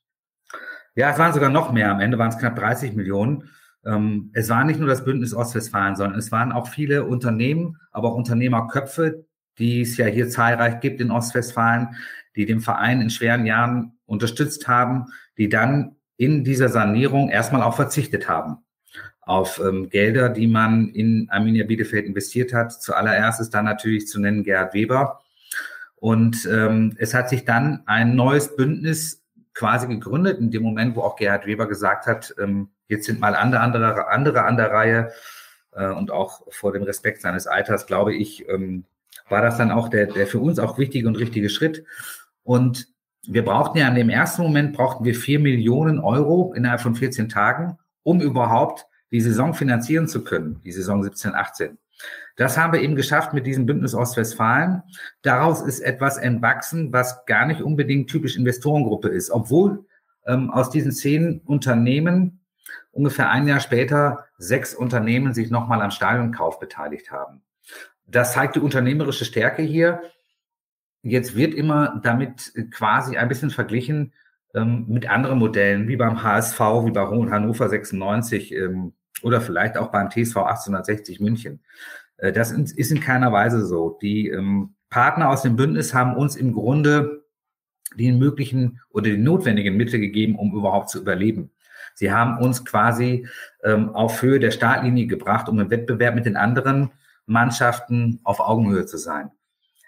Ja, 0.95 1.11
es 1.11 1.17
waren 1.17 1.33
sogar 1.33 1.49
noch 1.49 1.73
mehr. 1.73 1.91
Am 1.91 1.99
Ende 1.99 2.17
waren 2.17 2.29
es 2.29 2.37
knapp 2.37 2.55
30 2.55 2.93
Millionen. 2.93 3.49
Ähm, 3.85 4.29
es 4.33 4.47
war 4.49 4.63
nicht 4.63 4.79
nur 4.79 4.87
das 4.87 5.03
Bündnis 5.03 5.33
Ostwestfalen, 5.33 5.95
sondern 5.95 6.17
es 6.17 6.31
waren 6.31 6.51
auch 6.51 6.67
viele 6.67 7.05
Unternehmen, 7.05 7.77
aber 7.91 8.09
auch 8.09 8.15
Unternehmerköpfe, 8.15 9.25
die 9.57 9.81
es 9.81 9.97
ja 9.97 10.05
hier 10.05 10.29
zahlreich 10.29 10.79
gibt 10.79 11.01
in 11.01 11.11
Ostwestfalen, 11.11 11.95
die 12.35 12.45
dem 12.45 12.61
Verein 12.61 13.01
in 13.01 13.09
schweren 13.09 13.45
Jahren 13.45 13.97
unterstützt 14.13 14.67
haben, 14.67 15.07
die 15.37 15.49
dann 15.49 15.97
in 16.17 16.43
dieser 16.43 16.69
Sanierung 16.69 17.29
erstmal 17.29 17.63
auch 17.63 17.75
verzichtet 17.75 18.29
haben 18.29 18.63
auf 19.25 19.59
ähm, 19.59 19.89
Gelder, 19.89 20.29
die 20.29 20.47
man 20.47 20.89
in 20.89 21.27
Arminia 21.29 21.65
Bielefeld 21.65 22.05
investiert 22.05 22.53
hat. 22.53 22.73
Zuallererst 22.73 23.39
ist 23.39 23.51
dann 23.51 23.65
natürlich 23.65 24.07
zu 24.07 24.19
nennen 24.19 24.43
Gerhard 24.43 24.73
Weber. 24.73 25.21
Und 25.95 26.45
ähm, 26.51 26.95
es 26.97 27.13
hat 27.13 27.29
sich 27.29 27.45
dann 27.45 27.83
ein 27.85 28.15
neues 28.15 28.55
Bündnis 28.55 29.23
quasi 29.53 29.87
gegründet, 29.87 30.39
in 30.39 30.51
dem 30.51 30.63
Moment, 30.63 30.95
wo 30.95 31.01
auch 31.01 31.15
Gerhard 31.15 31.45
Weber 31.45 31.67
gesagt 31.67 32.05
hat, 32.05 32.35
ähm, 32.37 32.69
jetzt 32.87 33.05
sind 33.05 33.19
mal 33.19 33.35
andere, 33.35 33.61
andere, 33.61 34.07
andere 34.09 34.43
an 34.43 34.57
der 34.57 34.71
Reihe. 34.71 35.11
Äh, 35.71 35.89
und 35.89 36.11
auch 36.11 36.41
vor 36.49 36.73
dem 36.73 36.83
Respekt 36.83 37.21
seines 37.21 37.47
Alters, 37.47 37.85
glaube 37.85 38.13
ich, 38.13 38.47
ähm, 38.49 38.85
war 39.29 39.41
das 39.41 39.57
dann 39.57 39.71
auch 39.71 39.87
der, 39.87 40.07
der 40.07 40.27
für 40.27 40.39
uns 40.39 40.59
auch 40.59 40.77
wichtige 40.77 41.07
und 41.07 41.17
richtige 41.17 41.49
Schritt. 41.49 41.85
Und 42.43 42.87
wir 43.27 43.45
brauchten 43.45 43.77
ja 43.77 43.87
in 43.87 43.95
dem 43.95 44.09
ersten 44.09 44.41
Moment 44.41 44.75
brauchten 44.75 45.05
wir 45.05 45.15
vier 45.15 45.39
Millionen 45.39 45.99
Euro 45.99 46.53
innerhalb 46.53 46.81
von 46.81 46.95
14 46.95 47.29
Tagen, 47.29 47.77
um 48.03 48.21
überhaupt 48.21 48.85
die 49.11 49.21
Saison 49.21 49.53
finanzieren 49.53 50.07
zu 50.07 50.23
können, 50.23 50.59
die 50.63 50.71
Saison 50.71 51.03
17, 51.03 51.35
18. 51.35 51.77
Das 52.35 52.57
haben 52.57 52.73
wir 52.73 52.81
eben 52.81 52.95
geschafft 52.95 53.33
mit 53.33 53.45
diesem 53.45 53.65
Bündnis 53.65 53.93
Ostwestfalen. 53.93 54.81
Daraus 55.21 55.61
ist 55.61 55.81
etwas 55.81 56.17
entwachsen, 56.17 56.91
was 56.91 57.25
gar 57.25 57.45
nicht 57.45 57.61
unbedingt 57.61 58.09
typisch 58.09 58.35
Investorengruppe 58.35 59.09
ist, 59.09 59.29
obwohl 59.29 59.85
ähm, 60.25 60.49
aus 60.49 60.69
diesen 60.69 60.91
zehn 60.91 61.41
Unternehmen 61.45 62.41
ungefähr 62.91 63.29
ein 63.29 63.47
Jahr 63.47 63.59
später 63.59 64.25
sechs 64.37 64.73
Unternehmen 64.73 65.33
sich 65.33 65.51
nochmal 65.51 65.81
am 65.81 65.91
Stadionkauf 65.91 66.59
beteiligt 66.59 67.11
haben. 67.11 67.43
Das 68.07 68.33
zeigt 68.33 68.55
die 68.55 68.59
unternehmerische 68.59 69.25
Stärke 69.25 69.61
hier. 69.61 70.01
Jetzt 71.03 71.35
wird 71.35 71.53
immer 71.53 71.99
damit 72.01 72.53
quasi 72.71 73.17
ein 73.17 73.27
bisschen 73.27 73.49
verglichen 73.49 74.13
ähm, 74.53 74.85
mit 74.87 75.09
anderen 75.09 75.37
Modellen, 75.37 75.87
wie 75.87 75.97
beim 75.97 76.23
HSV, 76.23 76.59
wie 76.85 76.91
bei 76.91 77.05
Hannover 77.05 77.67
96 77.67 78.53
ähm, 78.53 78.93
oder 79.21 79.41
vielleicht 79.41 79.77
auch 79.77 79.91
beim 79.91 80.09
TSV 80.09 80.37
1860 80.37 81.19
München. 81.19 81.59
Äh, 82.17 82.31
das 82.31 82.51
ist 82.51 82.91
in 82.91 83.01
keiner 83.01 83.31
Weise 83.33 83.65
so. 83.65 83.97
Die 84.01 84.29
ähm, 84.29 84.75
Partner 84.89 85.29
aus 85.29 85.41
dem 85.41 85.57
Bündnis 85.57 85.93
haben 85.93 86.15
uns 86.15 86.35
im 86.37 86.53
Grunde 86.53 87.25
die 87.97 88.11
möglichen 88.11 88.79
oder 88.89 89.09
die 89.09 89.17
notwendigen 89.17 89.75
Mittel 89.75 89.99
gegeben, 89.99 90.35
um 90.35 90.53
überhaupt 90.53 90.89
zu 90.89 91.01
überleben. 91.01 91.51
Sie 91.95 92.11
haben 92.11 92.37
uns 92.37 92.63
quasi 92.65 93.27
ähm, 93.63 93.89
auf 93.89 94.21
Höhe 94.21 94.39
der 94.39 94.51
Startlinie 94.51 95.05
gebracht, 95.07 95.49
um 95.49 95.59
im 95.59 95.69
Wettbewerb 95.69 96.15
mit 96.15 96.25
den 96.25 96.37
anderen 96.37 96.91
Mannschaften 97.25 98.19
auf 98.23 98.39
Augenhöhe 98.39 98.85
zu 98.85 98.97
sein. 98.97 99.31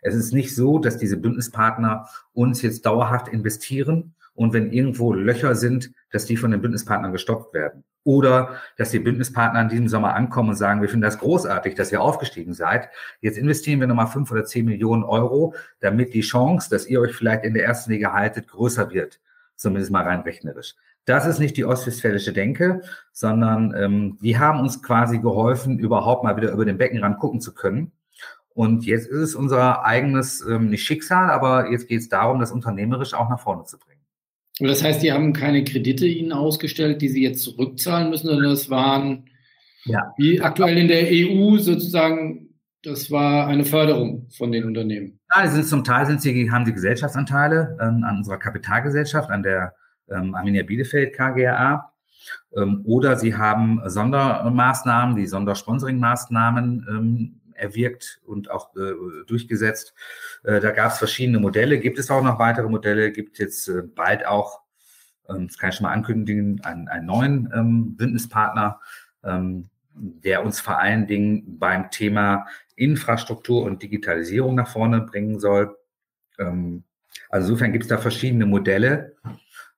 Es 0.05 0.13
ist 0.13 0.33
nicht 0.33 0.53
so, 0.53 0.77
dass 0.77 0.97
diese 0.97 1.17
Bündnispartner 1.17 2.07
uns 2.31 2.61
jetzt 2.61 2.85
dauerhaft 2.85 3.27
investieren 3.27 4.13
und 4.35 4.53
wenn 4.53 4.71
irgendwo 4.71 5.13
Löcher 5.13 5.55
sind, 5.55 5.91
dass 6.11 6.25
die 6.25 6.37
von 6.37 6.51
den 6.51 6.61
Bündnispartnern 6.61 7.11
gestoppt 7.11 7.55
werden. 7.55 7.83
Oder 8.03 8.57
dass 8.77 8.91
die 8.91 8.99
Bündnispartner 8.99 9.61
in 9.61 9.69
diesem 9.69 9.87
Sommer 9.87 10.13
ankommen 10.13 10.49
und 10.49 10.57
sagen, 10.57 10.81
wir 10.81 10.89
finden 10.89 11.01
das 11.01 11.17
großartig, 11.17 11.73
dass 11.73 11.91
ihr 11.91 12.01
aufgestiegen 12.01 12.53
seid. 12.53 12.89
Jetzt 13.19 13.39
investieren 13.39 13.79
wir 13.79 13.87
nochmal 13.87 14.05
fünf 14.05 14.31
oder 14.31 14.45
zehn 14.45 14.65
Millionen 14.65 15.03
Euro, 15.03 15.55
damit 15.79 16.13
die 16.13 16.21
Chance, 16.21 16.69
dass 16.69 16.85
ihr 16.85 17.01
euch 17.01 17.15
vielleicht 17.15 17.43
in 17.43 17.55
der 17.55 17.65
ersten 17.65 17.91
Liga 17.91 18.13
haltet, 18.13 18.47
größer 18.47 18.91
wird. 18.91 19.19
Zumindest 19.55 19.91
mal 19.91 20.03
rein 20.03 20.19
rechnerisch. 20.19 20.75
Das 21.05 21.25
ist 21.25 21.39
nicht 21.39 21.57
die 21.57 21.65
ostwestfälische 21.65 22.31
Denke, 22.31 22.81
sondern 23.11 23.73
ähm, 23.75 24.19
die 24.21 24.37
haben 24.37 24.59
uns 24.59 24.83
quasi 24.83 25.17
geholfen, 25.17 25.79
überhaupt 25.79 26.23
mal 26.23 26.37
wieder 26.37 26.51
über 26.51 26.65
den 26.65 26.77
Beckenrand 26.77 27.17
gucken 27.17 27.41
zu 27.41 27.55
können 27.55 27.91
und 28.55 28.85
jetzt 28.85 29.07
ist 29.09 29.19
es 29.19 29.35
unser 29.35 29.83
eigenes, 29.83 30.41
ähm, 30.49 30.69
nicht 30.69 30.85
Schicksal, 30.85 31.29
aber 31.29 31.69
jetzt 31.71 31.89
geht 31.89 31.99
es 31.99 32.07
darum, 32.07 32.39
das 32.39 32.53
unternehmerisch 32.53 33.13
auch 33.13 33.29
nach 33.29 33.41
vorne 33.41 33.65
zu 33.65 33.77
bringen. 33.77 33.99
Und 34.61 34.69
das 34.69 34.81
heißt, 34.81 35.03
die 35.03 35.11
haben 35.11 35.33
keine 35.33 35.65
Kredite 35.65 36.07
Ihnen 36.07 36.31
ausgestellt, 36.31 37.01
die 37.01 37.09
Sie 37.09 37.21
jetzt 37.21 37.43
zurückzahlen 37.43 38.09
müssen, 38.09 38.27
sondern 38.27 38.49
das 38.49 38.69
waren, 38.69 39.29
ja. 39.83 40.13
wie 40.17 40.39
aktuell 40.39 40.77
in 40.77 40.87
der 40.87 41.05
EU 41.11 41.57
sozusagen, 41.57 42.55
das 42.81 43.11
war 43.11 43.47
eine 43.47 43.65
Förderung 43.65 44.29
von 44.29 44.53
den 44.53 44.63
Unternehmen. 44.63 45.19
Ja, 45.35 45.45
sind, 45.49 45.65
zum 45.65 45.83
Teil 45.83 46.05
sind 46.05 46.21
sie, 46.21 46.49
haben 46.49 46.65
sie 46.65 46.71
Gesellschaftsanteile 46.71 47.77
ähm, 47.81 48.05
an 48.05 48.17
unserer 48.19 48.37
Kapitalgesellschaft, 48.37 49.29
an 49.31 49.43
der 49.43 49.73
ähm, 50.09 50.33
Arminia 50.33 50.63
Bielefeld 50.63 51.13
KGA. 51.13 51.91
Ähm, 52.55 52.83
oder 52.85 53.17
sie 53.17 53.35
haben 53.35 53.81
Sondermaßnahmen, 53.85 55.17
die 55.17 55.27
Sondersponsoringmaßnahmen 55.27 56.85
ähm, 56.89 57.41
erwirkt 57.55 58.21
und 58.25 58.51
auch 58.51 58.75
äh, 58.75 58.93
durchgesetzt. 59.27 59.93
Äh, 60.43 60.59
da 60.59 60.71
gab 60.71 60.91
es 60.91 60.97
verschiedene 60.97 61.39
Modelle, 61.39 61.79
gibt 61.79 61.99
es 61.99 62.09
auch 62.09 62.23
noch 62.23 62.39
weitere 62.39 62.69
Modelle, 62.69 63.11
gibt 63.11 63.39
jetzt 63.39 63.67
äh, 63.67 63.81
bald 63.83 64.25
auch, 64.25 64.61
ähm, 65.29 65.47
das 65.47 65.57
kann 65.57 65.69
ich 65.69 65.75
schon 65.75 65.85
mal 65.85 65.93
ankündigen, 65.93 66.61
einen, 66.63 66.87
einen 66.87 67.05
neuen 67.05 67.51
ähm, 67.53 67.95
Bündnispartner, 67.95 68.79
ähm, 69.23 69.69
der 69.93 70.43
uns 70.43 70.59
vor 70.59 70.79
allen 70.79 71.07
Dingen 71.07 71.57
beim 71.57 71.89
Thema 71.89 72.45
Infrastruktur 72.75 73.63
und 73.63 73.81
Digitalisierung 73.81 74.55
nach 74.55 74.67
vorne 74.67 75.01
bringen 75.01 75.39
soll. 75.39 75.77
Ähm, 76.37 76.83
also 77.29 77.47
insofern 77.47 77.71
gibt 77.71 77.85
es 77.85 77.89
da 77.89 77.97
verschiedene 77.97 78.45
Modelle, 78.45 79.15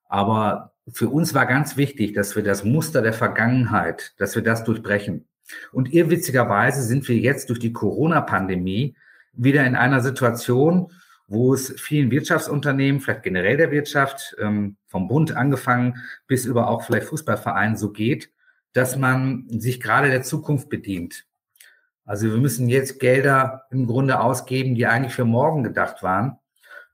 aber 0.09 0.73
für 0.91 1.09
uns 1.09 1.33
war 1.33 1.45
ganz 1.45 1.77
wichtig, 1.77 2.13
dass 2.13 2.35
wir 2.35 2.43
das 2.43 2.63
Muster 2.63 3.01
der 3.01 3.13
Vergangenheit, 3.13 4.13
dass 4.17 4.35
wir 4.35 4.41
das 4.41 4.63
durchbrechen. 4.63 5.27
Und 5.71 5.93
irrwitzigerweise 5.93 6.81
sind 6.83 7.07
wir 7.07 7.17
jetzt 7.17 7.49
durch 7.49 7.59
die 7.59 7.73
Corona-Pandemie 7.73 8.95
wieder 9.33 9.65
in 9.65 9.75
einer 9.75 10.01
Situation, 10.01 10.91
wo 11.27 11.53
es 11.53 11.73
vielen 11.79 12.09
Wirtschaftsunternehmen, 12.11 13.01
vielleicht 13.01 13.23
generell 13.23 13.57
der 13.57 13.71
Wirtschaft, 13.71 14.35
ähm, 14.39 14.77
vom 14.87 15.07
Bund 15.07 15.33
angefangen 15.33 15.95
bis 16.25 16.45
über 16.45 16.69
auch 16.69 16.83
vielleicht 16.83 17.07
Fußballvereinen 17.07 17.75
so 17.77 17.91
geht, 17.91 18.31
dass 18.73 18.95
man 18.95 19.45
sich 19.49 19.81
gerade 19.81 20.09
der 20.09 20.23
Zukunft 20.23 20.69
bedient. 20.69 21.25
Also 22.05 22.27
wir 22.31 22.37
müssen 22.37 22.69
jetzt 22.69 22.99
Gelder 22.99 23.65
im 23.69 23.85
Grunde 23.85 24.21
ausgeben, 24.21 24.75
die 24.75 24.87
eigentlich 24.87 25.13
für 25.13 25.25
morgen 25.25 25.63
gedacht 25.63 26.01
waren. 26.03 26.37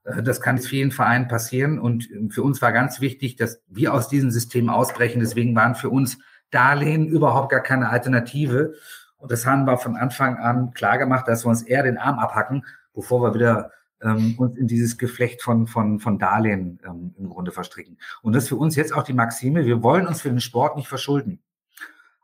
Äh, 0.03 0.24
das 0.24 0.41
kann 0.41 0.57
vielen 0.57 0.91
Vereinen 0.91 1.27
passieren. 1.27 1.79
Und 1.79 2.10
für 2.29 2.41
uns 2.41 2.62
war 2.62 2.72
ganz 2.72 3.00
wichtig, 3.00 3.36
dass 3.36 3.62
wir 3.67 3.93
aus 3.93 4.10
diesem 4.10 4.31
System 4.31 4.69
ausbrechen. 4.69 5.19
Deswegen 5.19 5.55
waren 5.55 5.75
für 5.75 5.89
uns 5.89 6.17
Darlehen 6.53 7.07
überhaupt 7.07 7.50
gar 7.50 7.62
keine 7.62 7.89
Alternative. 7.89 8.74
Und 9.17 9.31
das 9.31 9.45
haben 9.45 9.65
wir 9.65 9.77
von 9.77 9.95
Anfang 9.95 10.38
an 10.38 10.74
klar 10.74 10.98
gemacht, 10.98 11.27
dass 11.27 11.45
wir 11.45 11.50
uns 11.50 11.62
eher 11.62 11.83
den 11.83 11.98
Arm 11.98 12.19
abhacken, 12.19 12.65
bevor 12.93 13.22
wir 13.22 13.33
wieder 13.33 13.72
ähm, 14.01 14.36
uns 14.38 14.57
in 14.57 14.67
dieses 14.67 14.98
Geflecht 14.98 15.41
von, 15.41 15.65
von, 15.67 16.00
von 16.00 16.19
Darlehen 16.19 16.79
ähm, 16.86 17.15
im 17.17 17.29
Grunde 17.29 17.51
verstricken. 17.51 17.98
Und 18.22 18.33
das 18.33 18.43
ist 18.43 18.50
für 18.50 18.57
uns 18.57 18.75
jetzt 18.75 18.93
auch 18.93 19.03
die 19.03 19.13
Maxime. 19.13 19.65
Wir 19.65 19.81
wollen 19.81 20.07
uns 20.07 20.22
für 20.22 20.29
den 20.29 20.41
Sport 20.41 20.75
nicht 20.75 20.88
verschulden. 20.88 21.39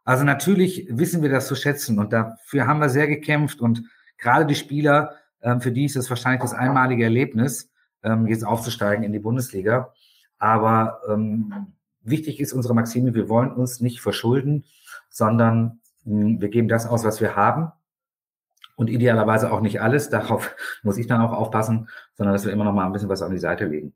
Also 0.03 0.24
natürlich 0.24 0.88
wissen 0.89 1.21
wir 1.21 1.29
das 1.29 1.48
zu 1.48 1.55
schätzen 1.55 2.00
und 2.00 2.13
dafür 2.13 2.67
haben 2.67 2.79
wir 2.79 2.89
sehr 2.89 3.07
gekämpft 3.07 3.62
und 3.62 3.83
gerade 4.17 4.45
die 4.45 4.55
Spieler, 4.55 5.15
ähm, 5.41 5.62
für 5.62 5.71
die 5.71 5.86
ist 5.86 5.95
es 5.95 6.09
wahrscheinlich 6.09 6.41
das 6.41 6.53
einmalige 6.53 7.03
Erlebnis, 7.03 7.71
ähm, 8.03 8.27
jetzt 8.27 8.45
aufzusteigen 8.45 9.03
in 9.03 9.13
die 9.13 9.19
Bundesliga. 9.19 9.93
Aber 10.38 11.01
ähm, 11.07 11.74
wichtig 12.01 12.39
ist 12.39 12.53
unsere 12.53 12.74
Maxime, 12.74 13.13
wir 13.13 13.29
wollen 13.29 13.51
uns 13.51 13.82
nicht 13.82 14.01
verschulden, 14.01 14.65
sondern 15.10 15.79
hm, 16.03 16.41
wir 16.41 16.50
geben 16.50 16.68
das 16.68 16.86
aus, 16.86 17.03
was 17.03 17.22
wir 17.22 17.36
haben 17.36 17.72
und 18.75 18.89
idealerweise 18.89 19.51
auch 19.51 19.62
nicht 19.62 19.82
alles. 19.82 20.10
Darauf 20.10 20.56
muss 20.84 20.98
ich 20.98 21.08
dann 21.08 21.22
auch 21.22 21.34
aufpassen, 21.34 21.89
sondern 22.13 22.34
dass 22.34 22.46
wir 22.46 22.53
immer 22.53 22.63
noch 22.63 22.74
mal 22.74 22.86
ein 22.86 22.94
bisschen 22.94 23.10
was 23.10 23.22
an 23.22 23.32
die 23.32 23.39
Seite 23.39 23.65
legen. 23.65 23.94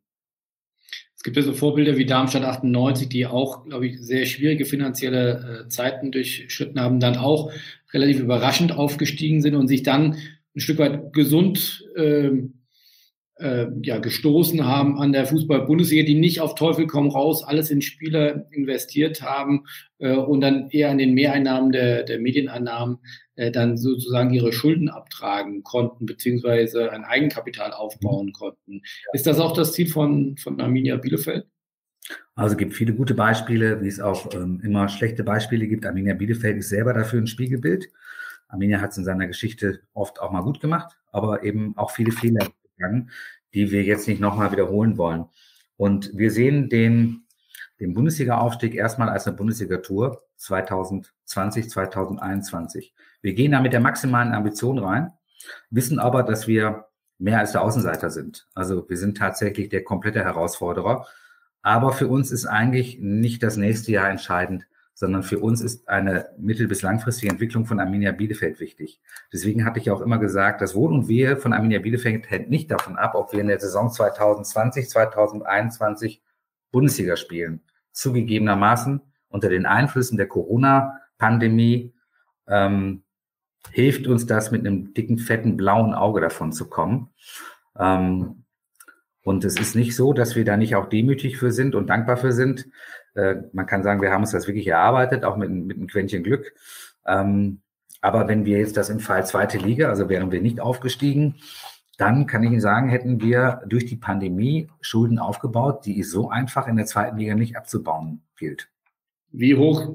Es 1.15 1.23
gibt 1.23 1.37
ja 1.37 1.43
so 1.43 1.53
Vorbilder 1.53 1.95
wie 1.95 2.05
Darmstadt 2.05 2.43
98, 2.43 3.07
die 3.07 3.25
auch, 3.25 3.63
glaube 3.63 3.87
ich, 3.87 4.01
sehr 4.01 4.25
schwierige 4.25 4.65
finanzielle 4.65 5.63
äh, 5.63 5.67
Zeiten 5.69 6.11
durchschritten 6.11 6.81
haben, 6.81 6.99
dann 6.99 7.15
auch 7.15 7.49
relativ 7.93 8.19
überraschend 8.19 8.73
aufgestiegen 8.73 9.41
sind 9.41 9.55
und 9.55 9.69
sich 9.69 9.83
dann 9.83 10.17
ein 10.53 10.59
Stück 10.59 10.79
weit 10.79 11.13
gesund 11.13 11.87
äh, 11.95 12.31
äh, 13.37 13.67
ja, 13.81 13.97
gestoßen 13.97 14.65
haben 14.65 14.99
an 14.99 15.11
der 15.11 15.25
Fußball-Bundesliga, 15.25 16.05
die 16.05 16.15
nicht 16.15 16.41
auf 16.41 16.55
Teufel 16.55 16.87
komm 16.87 17.09
raus 17.09 17.43
alles 17.43 17.71
in 17.71 17.81
Spieler 17.81 18.45
investiert 18.51 19.21
haben 19.21 19.65
äh, 19.99 20.15
und 20.15 20.41
dann 20.41 20.69
eher 20.69 20.91
an 20.91 20.97
den 20.97 21.13
Mehreinnahmen 21.13 21.71
der, 21.71 22.03
der 22.03 22.19
Medieneinnahmen 22.19 22.99
äh, 23.35 23.51
dann 23.51 23.77
sozusagen 23.77 24.33
ihre 24.33 24.53
Schulden 24.53 24.89
abtragen 24.89 25.63
konnten, 25.63 26.05
beziehungsweise 26.05 26.91
ein 26.91 27.03
Eigenkapital 27.03 27.71
aufbauen 27.73 28.31
konnten. 28.33 28.81
Ist 29.13 29.25
das 29.25 29.39
auch 29.39 29.53
das 29.53 29.73
Ziel 29.73 29.87
von, 29.87 30.37
von 30.37 30.61
Arminia 30.61 30.97
Bielefeld? 30.97 31.47
Also 32.35 32.53
es 32.53 32.57
gibt 32.57 32.73
viele 32.73 32.93
gute 32.93 33.13
Beispiele, 33.13 33.81
wie 33.81 33.87
es 33.87 33.99
auch 33.99 34.33
ähm, 34.33 34.61
immer 34.63 34.89
schlechte 34.89 35.23
Beispiele 35.23 35.67
gibt. 35.67 35.85
Arminia 35.85 36.13
Bielefeld 36.13 36.57
ist 36.57 36.69
selber 36.69 36.93
dafür 36.93 37.21
ein 37.21 37.27
Spiegelbild. 37.27 37.89
Arminia 38.47 38.81
hat 38.81 38.91
es 38.91 38.97
in 38.97 39.03
seiner 39.03 39.27
Geschichte 39.27 39.81
oft 39.93 40.19
auch 40.19 40.31
mal 40.31 40.41
gut 40.41 40.59
gemacht, 40.59 40.95
aber 41.11 41.43
eben 41.43 41.75
auch 41.77 41.91
viele 41.91 42.11
Fehler 42.11 42.49
gegangen, 42.83 43.11
die 43.53 43.71
wir 43.71 43.83
jetzt 43.83 44.07
nicht 44.07 44.21
nochmal 44.21 44.51
wiederholen 44.51 44.97
wollen. 44.97 45.25
Und 45.77 46.11
wir 46.15 46.31
sehen 46.31 46.69
den, 46.69 47.25
den 47.79 47.93
Bundesliga-Aufstieg 47.93 48.75
erstmal 48.75 49.09
als 49.09 49.27
eine 49.27 49.35
Bundesliga-Tour 49.35 50.23
2020, 50.37 51.69
2021. 51.69 52.93
Wir 53.21 53.33
gehen 53.33 53.51
da 53.51 53.61
mit 53.61 53.73
der 53.73 53.79
maximalen 53.79 54.33
Ambition 54.33 54.79
rein, 54.79 55.11
wissen 55.69 55.99
aber, 55.99 56.23
dass 56.23 56.47
wir 56.47 56.85
mehr 57.17 57.39
als 57.39 57.53
der 57.53 57.61
Außenseiter 57.61 58.09
sind. 58.09 58.47
Also 58.53 58.87
wir 58.89 58.97
sind 58.97 59.17
tatsächlich 59.17 59.69
der 59.69 59.83
komplette 59.83 60.23
Herausforderer. 60.23 61.07
Aber 61.61 61.93
für 61.93 62.07
uns 62.07 62.31
ist 62.31 62.45
eigentlich 62.45 62.99
nicht 62.99 63.41
das 63.41 63.55
nächste 63.55 63.91
Jahr 63.93 64.09
entscheidend, 64.09 64.67
sondern 65.03 65.23
für 65.23 65.39
uns 65.39 65.59
ist 65.59 65.89
eine 65.89 66.29
mittel- 66.37 66.69
bis 66.69 66.81
langfristige 66.81 67.29
Entwicklung 67.29 67.65
von 67.65 67.81
Arminia 67.81 68.13
Bielefeld 68.13 68.61
wichtig. 68.61 69.01
Deswegen 69.33 69.65
hatte 69.65 69.77
ich 69.77 69.91
auch 69.91 69.99
immer 69.99 70.17
gesagt, 70.17 70.61
das 70.61 70.75
Wohl 70.75 70.93
und 70.93 71.09
Wehe 71.09 71.35
von 71.35 71.51
Arminia 71.51 71.79
Bielefeld 71.79 72.31
hängt 72.31 72.49
nicht 72.49 72.71
davon 72.71 72.95
ab, 72.95 73.15
ob 73.15 73.33
wir 73.33 73.41
in 73.41 73.47
der 73.47 73.59
Saison 73.59 73.91
2020, 73.91 74.87
2021 74.87 76.21
Bundesliga 76.71 77.17
spielen. 77.17 77.59
Zugegebenermaßen 77.91 79.01
unter 79.27 79.49
den 79.49 79.65
Einflüssen 79.65 80.15
der 80.15 80.27
Corona-Pandemie 80.27 81.93
ähm, 82.47 83.03
hilft 83.71 84.07
uns 84.07 84.25
das 84.25 84.51
mit 84.51 84.65
einem 84.65 84.93
dicken, 84.93 85.17
fetten, 85.17 85.57
blauen 85.57 85.93
Auge 85.93 86.21
davon 86.21 86.53
zu 86.53 86.69
kommen. 86.69 87.09
Ähm, 87.77 88.45
und 89.25 89.43
es 89.43 89.59
ist 89.59 89.75
nicht 89.75 89.97
so, 89.97 90.13
dass 90.13 90.37
wir 90.37 90.45
da 90.45 90.55
nicht 90.55 90.77
auch 90.77 90.87
demütig 90.87 91.37
für 91.37 91.51
sind 91.51 91.75
und 91.75 91.87
dankbar 91.87 92.15
für 92.15 92.31
sind. 92.31 92.67
Äh, 93.15 93.35
man 93.53 93.65
kann 93.65 93.83
sagen, 93.83 94.01
wir 94.01 94.11
haben 94.11 94.21
uns 94.21 94.31
das 94.31 94.47
wirklich 94.47 94.67
erarbeitet, 94.67 95.23
auch 95.23 95.37
mit, 95.37 95.49
mit 95.49 95.77
einem 95.77 95.87
Quäntchen 95.87 96.23
Glück. 96.23 96.53
Ähm, 97.05 97.61
aber 98.01 98.27
wenn 98.27 98.45
wir 98.45 98.59
jetzt 98.59 98.77
das 98.77 98.89
im 98.89 98.99
Fall 98.99 99.25
zweite 99.25 99.57
Liga, 99.57 99.89
also 99.89 100.09
wären 100.09 100.31
wir 100.31 100.41
nicht 100.41 100.59
aufgestiegen, 100.59 101.35
dann 101.97 102.25
kann 102.25 102.43
ich 102.43 102.51
Ihnen 102.51 102.59
sagen, 102.59 102.89
hätten 102.89 103.21
wir 103.21 103.61
durch 103.67 103.85
die 103.85 103.95
Pandemie 103.95 104.67
Schulden 104.81 105.19
aufgebaut, 105.19 105.85
die 105.85 105.99
es 105.99 106.11
so 106.11 106.29
einfach 106.29 106.67
in 106.67 106.75
der 106.75 106.85
zweiten 106.85 107.17
Liga 107.17 107.35
nicht 107.35 107.55
abzubauen 107.55 108.23
gilt. 108.37 108.69
Wie 109.31 109.55
hoch 109.55 109.93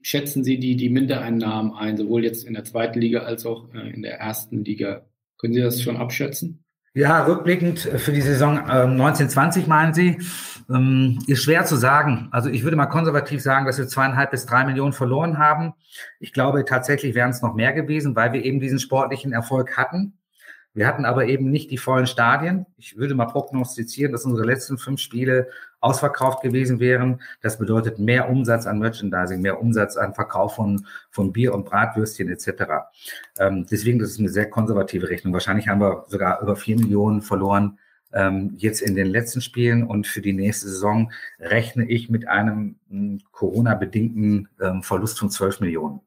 schätzen 0.00 0.44
Sie 0.44 0.58
die, 0.58 0.76
die 0.76 0.88
Mindereinnahmen 0.88 1.74
ein, 1.74 1.96
sowohl 1.96 2.24
jetzt 2.24 2.44
in 2.44 2.54
der 2.54 2.64
zweiten 2.64 3.00
Liga 3.00 3.20
als 3.20 3.44
auch 3.46 3.72
äh, 3.74 3.90
in 3.90 4.02
der 4.02 4.18
ersten 4.18 4.64
Liga? 4.64 5.06
Können 5.38 5.54
Sie 5.54 5.60
das 5.60 5.82
schon 5.82 5.96
abschätzen? 5.96 6.64
Ja, 6.92 7.24
rückblickend 7.24 7.78
für 7.78 8.10
die 8.10 8.20
Saison 8.20 8.56
äh, 8.56 8.82
1920 8.82 9.68
meinen 9.68 9.94
Sie, 9.94 10.18
ähm, 10.68 11.20
ist 11.28 11.44
schwer 11.44 11.64
zu 11.64 11.76
sagen. 11.76 12.28
Also 12.32 12.50
ich 12.50 12.64
würde 12.64 12.76
mal 12.76 12.86
konservativ 12.86 13.42
sagen, 13.42 13.64
dass 13.64 13.78
wir 13.78 13.86
zweieinhalb 13.86 14.32
bis 14.32 14.44
drei 14.44 14.64
Millionen 14.64 14.92
verloren 14.92 15.38
haben. 15.38 15.74
Ich 16.18 16.32
glaube 16.32 16.64
tatsächlich 16.64 17.14
wären 17.14 17.30
es 17.30 17.42
noch 17.42 17.54
mehr 17.54 17.72
gewesen, 17.72 18.16
weil 18.16 18.32
wir 18.32 18.44
eben 18.44 18.58
diesen 18.58 18.80
sportlichen 18.80 19.32
Erfolg 19.32 19.76
hatten. 19.76 20.18
Wir 20.72 20.86
hatten 20.86 21.04
aber 21.04 21.26
eben 21.26 21.50
nicht 21.50 21.70
die 21.70 21.78
vollen 21.78 22.06
Stadien. 22.06 22.66
Ich 22.76 22.96
würde 22.96 23.14
mal 23.14 23.26
prognostizieren, 23.26 24.12
dass 24.12 24.24
unsere 24.24 24.46
letzten 24.46 24.78
fünf 24.78 25.00
Spiele 25.00 25.48
ausverkauft 25.80 26.42
gewesen 26.42 26.78
wären. 26.78 27.20
Das 27.40 27.58
bedeutet 27.58 27.98
mehr 27.98 28.30
Umsatz 28.30 28.66
an 28.66 28.78
Merchandising, 28.78 29.40
mehr 29.40 29.60
Umsatz 29.60 29.96
an 29.96 30.14
Verkauf 30.14 30.54
von, 30.54 30.86
von 31.10 31.32
Bier 31.32 31.54
und 31.54 31.64
Bratwürstchen 31.64 32.28
etc. 32.28 32.62
Ähm, 33.38 33.66
deswegen, 33.70 33.98
das 33.98 34.10
ist 34.10 34.20
eine 34.20 34.28
sehr 34.28 34.48
konservative 34.48 35.08
Rechnung. 35.08 35.32
Wahrscheinlich 35.32 35.68
haben 35.68 35.80
wir 35.80 36.04
sogar 36.08 36.40
über 36.40 36.54
vier 36.54 36.76
Millionen 36.76 37.22
verloren 37.22 37.78
ähm, 38.12 38.54
jetzt 38.56 38.80
in 38.80 38.94
den 38.94 39.06
letzten 39.06 39.40
Spielen 39.40 39.84
und 39.84 40.06
für 40.06 40.20
die 40.20 40.32
nächste 40.32 40.68
Saison 40.68 41.12
rechne 41.38 41.88
ich 41.88 42.10
mit 42.10 42.28
einem 42.28 42.76
hm, 42.88 43.20
Corona-bedingten 43.30 44.48
ähm, 44.60 44.82
Verlust 44.82 45.18
von 45.18 45.30
zwölf 45.30 45.60
Millionen. 45.60 46.00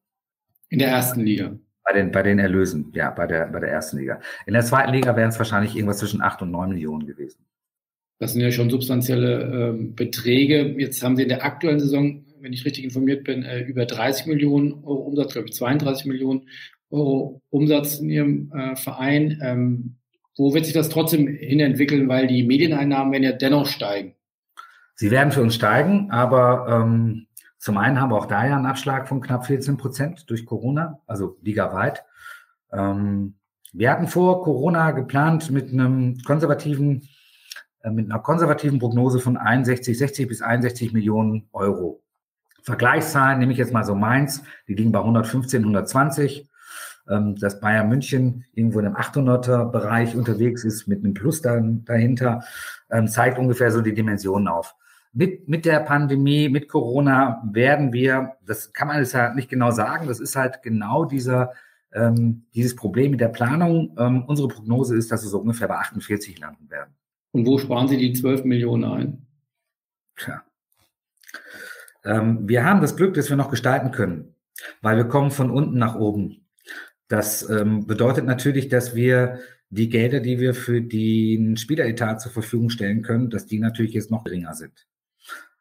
In 0.69 0.79
der 0.79 0.89
ersten 0.89 1.21
Liga. 1.21 1.53
Bei 1.85 1.93
den, 1.93 2.11
bei 2.11 2.23
den 2.23 2.39
Erlösen, 2.39 2.91
ja, 2.95 3.09
bei 3.09 3.27
der, 3.27 3.47
bei 3.47 3.59
der 3.59 3.69
ersten 3.69 3.97
Liga. 3.97 4.21
In 4.45 4.53
der 4.53 4.63
zweiten 4.63 4.93
Liga 4.93 5.15
wären 5.15 5.29
es 5.29 5.37
wahrscheinlich 5.37 5.75
irgendwas 5.75 5.97
zwischen 5.97 6.21
acht 6.21 6.41
und 6.41 6.51
neun 6.51 6.69
Millionen 6.69 7.05
gewesen. 7.05 7.45
Das 8.19 8.33
sind 8.33 8.41
ja 8.41 8.51
schon 8.51 8.69
substanzielle 8.69 9.73
äh, 9.73 9.83
Beträge. 9.83 10.75
Jetzt 10.77 11.03
haben 11.03 11.17
Sie 11.17 11.23
in 11.23 11.29
der 11.29 11.43
aktuellen 11.43 11.79
Saison, 11.79 12.23
wenn 12.39 12.53
ich 12.53 12.63
richtig 12.65 12.85
informiert 12.85 13.25
bin, 13.25 13.43
äh, 13.43 13.61
über 13.63 13.85
30 13.85 14.27
Millionen 14.27 14.73
Euro 14.85 15.01
Umsatz, 15.01 15.33
glaube 15.33 15.49
ich 15.49 15.55
32 15.55 16.05
Millionen 16.05 16.47
Euro 16.89 17.41
Umsatz 17.49 17.99
in 17.99 18.09
Ihrem 18.09 18.51
äh, 18.55 18.75
Verein. 18.77 19.39
Ähm, 19.41 19.95
wo 20.37 20.53
wird 20.53 20.65
sich 20.65 20.73
das 20.73 20.89
trotzdem 20.89 21.27
hin 21.27 21.59
entwickeln, 21.59 22.07
weil 22.07 22.27
die 22.27 22.43
Medieneinnahmen 22.43 23.11
werden 23.11 23.23
ja 23.23 23.33
dennoch 23.33 23.67
steigen? 23.67 24.15
Sie 24.95 25.11
werden 25.11 25.31
für 25.31 25.41
uns 25.41 25.55
steigen, 25.55 26.09
aber 26.11 26.67
ähm, 26.69 27.27
zum 27.63 27.77
einen 27.77 28.01
haben 28.01 28.11
wir 28.11 28.17
auch 28.17 28.25
da 28.25 28.45
ja 28.45 28.57
einen 28.57 28.65
Abschlag 28.65 29.07
von 29.07 29.21
knapp 29.21 29.45
14 29.45 29.77
Prozent 29.77 30.29
durch 30.29 30.45
Corona, 30.45 30.99
also 31.07 31.37
ligaweit. 31.43 32.03
Ähm, 32.73 33.35
wir 33.71 33.89
hatten 33.89 34.09
vor 34.09 34.43
Corona 34.43 34.91
geplant 34.91 35.49
mit 35.49 35.71
einem 35.71 36.17
konservativen, 36.25 37.07
äh, 37.81 37.89
mit 37.89 38.11
einer 38.11 38.19
konservativen 38.19 38.79
Prognose 38.79 39.19
von 39.19 39.37
61, 39.37 39.97
60 39.97 40.27
bis 40.27 40.41
61 40.41 40.91
Millionen 40.91 41.47
Euro. 41.53 42.03
Vergleichszahlen 42.63 43.39
nehme 43.39 43.53
ich 43.53 43.59
jetzt 43.59 43.71
mal 43.71 43.85
so 43.85 43.95
meins, 43.95 44.43
die 44.67 44.73
liegen 44.73 44.91
bei 44.91 44.99
115, 44.99 45.61
120. 45.61 46.49
Ähm, 47.09 47.37
dass 47.37 47.61
Bayern 47.61 47.87
München 47.87 48.43
irgendwo 48.53 48.79
in 48.79 48.87
einem 48.87 48.97
800er 48.97 49.71
Bereich 49.71 50.17
unterwegs 50.17 50.65
ist 50.65 50.87
mit 50.87 51.01
einem 51.01 51.13
Plus 51.13 51.41
dann 51.41 51.85
dahinter, 51.85 52.43
ähm, 52.91 53.07
zeigt 53.07 53.37
ungefähr 53.37 53.71
so 53.71 53.79
die 53.79 53.93
Dimensionen 53.93 54.49
auf 54.49 54.75
mit, 55.13 55.47
mit 55.47 55.65
der 55.65 55.79
Pandemie, 55.79 56.49
mit 56.49 56.67
Corona 56.67 57.41
werden 57.51 57.93
wir, 57.93 58.35
das 58.45 58.73
kann 58.73 58.87
man 58.87 58.97
jetzt 58.97 59.13
ja 59.13 59.33
nicht 59.33 59.49
genau 59.49 59.71
sagen, 59.71 60.07
das 60.07 60.19
ist 60.19 60.35
halt 60.35 60.63
genau 60.63 61.05
dieser, 61.05 61.53
ähm, 61.93 62.47
dieses 62.55 62.75
Problem 62.75 63.11
mit 63.11 63.21
der 63.21 63.29
Planung. 63.29 63.95
Ähm, 63.97 64.25
unsere 64.25 64.47
Prognose 64.47 64.97
ist, 64.97 65.11
dass 65.11 65.23
wir 65.23 65.29
so 65.29 65.39
ungefähr 65.39 65.67
bei 65.67 65.75
48 65.75 66.39
landen 66.39 66.69
werden. 66.69 66.95
Und 67.31 67.45
wo 67.45 67.57
sparen 67.57 67.87
Sie 67.87 67.97
die 67.97 68.13
12 68.13 68.43
Millionen 68.43 68.83
ein? 68.83 69.27
Tja, 70.15 70.43
Ähm, 72.05 72.49
wir 72.49 72.65
haben 72.65 72.81
das 72.81 72.95
Glück, 72.95 73.13
dass 73.13 73.29
wir 73.29 73.37
noch 73.37 73.49
gestalten 73.49 73.91
können, 73.91 74.35
weil 74.81 74.97
wir 74.97 75.05
kommen 75.05 75.31
von 75.31 75.49
unten 75.49 75.77
nach 75.77 75.95
oben. 75.95 76.47
Das 77.07 77.47
ähm, 77.49 77.85
bedeutet 77.85 78.25
natürlich, 78.25 78.67
dass 78.67 78.95
wir 78.95 79.39
die 79.69 79.89
Gelder, 79.89 80.19
die 80.19 80.39
wir 80.39 80.53
für 80.53 80.81
den 80.81 81.57
Spieleretat 81.57 82.21
zur 82.21 82.31
Verfügung 82.31 82.69
stellen 82.69 83.01
können, 83.03 83.29
dass 83.29 83.45
die 83.45 83.59
natürlich 83.59 83.93
jetzt 83.93 84.11
noch 84.11 84.23
geringer 84.23 84.53
sind. 84.53 84.85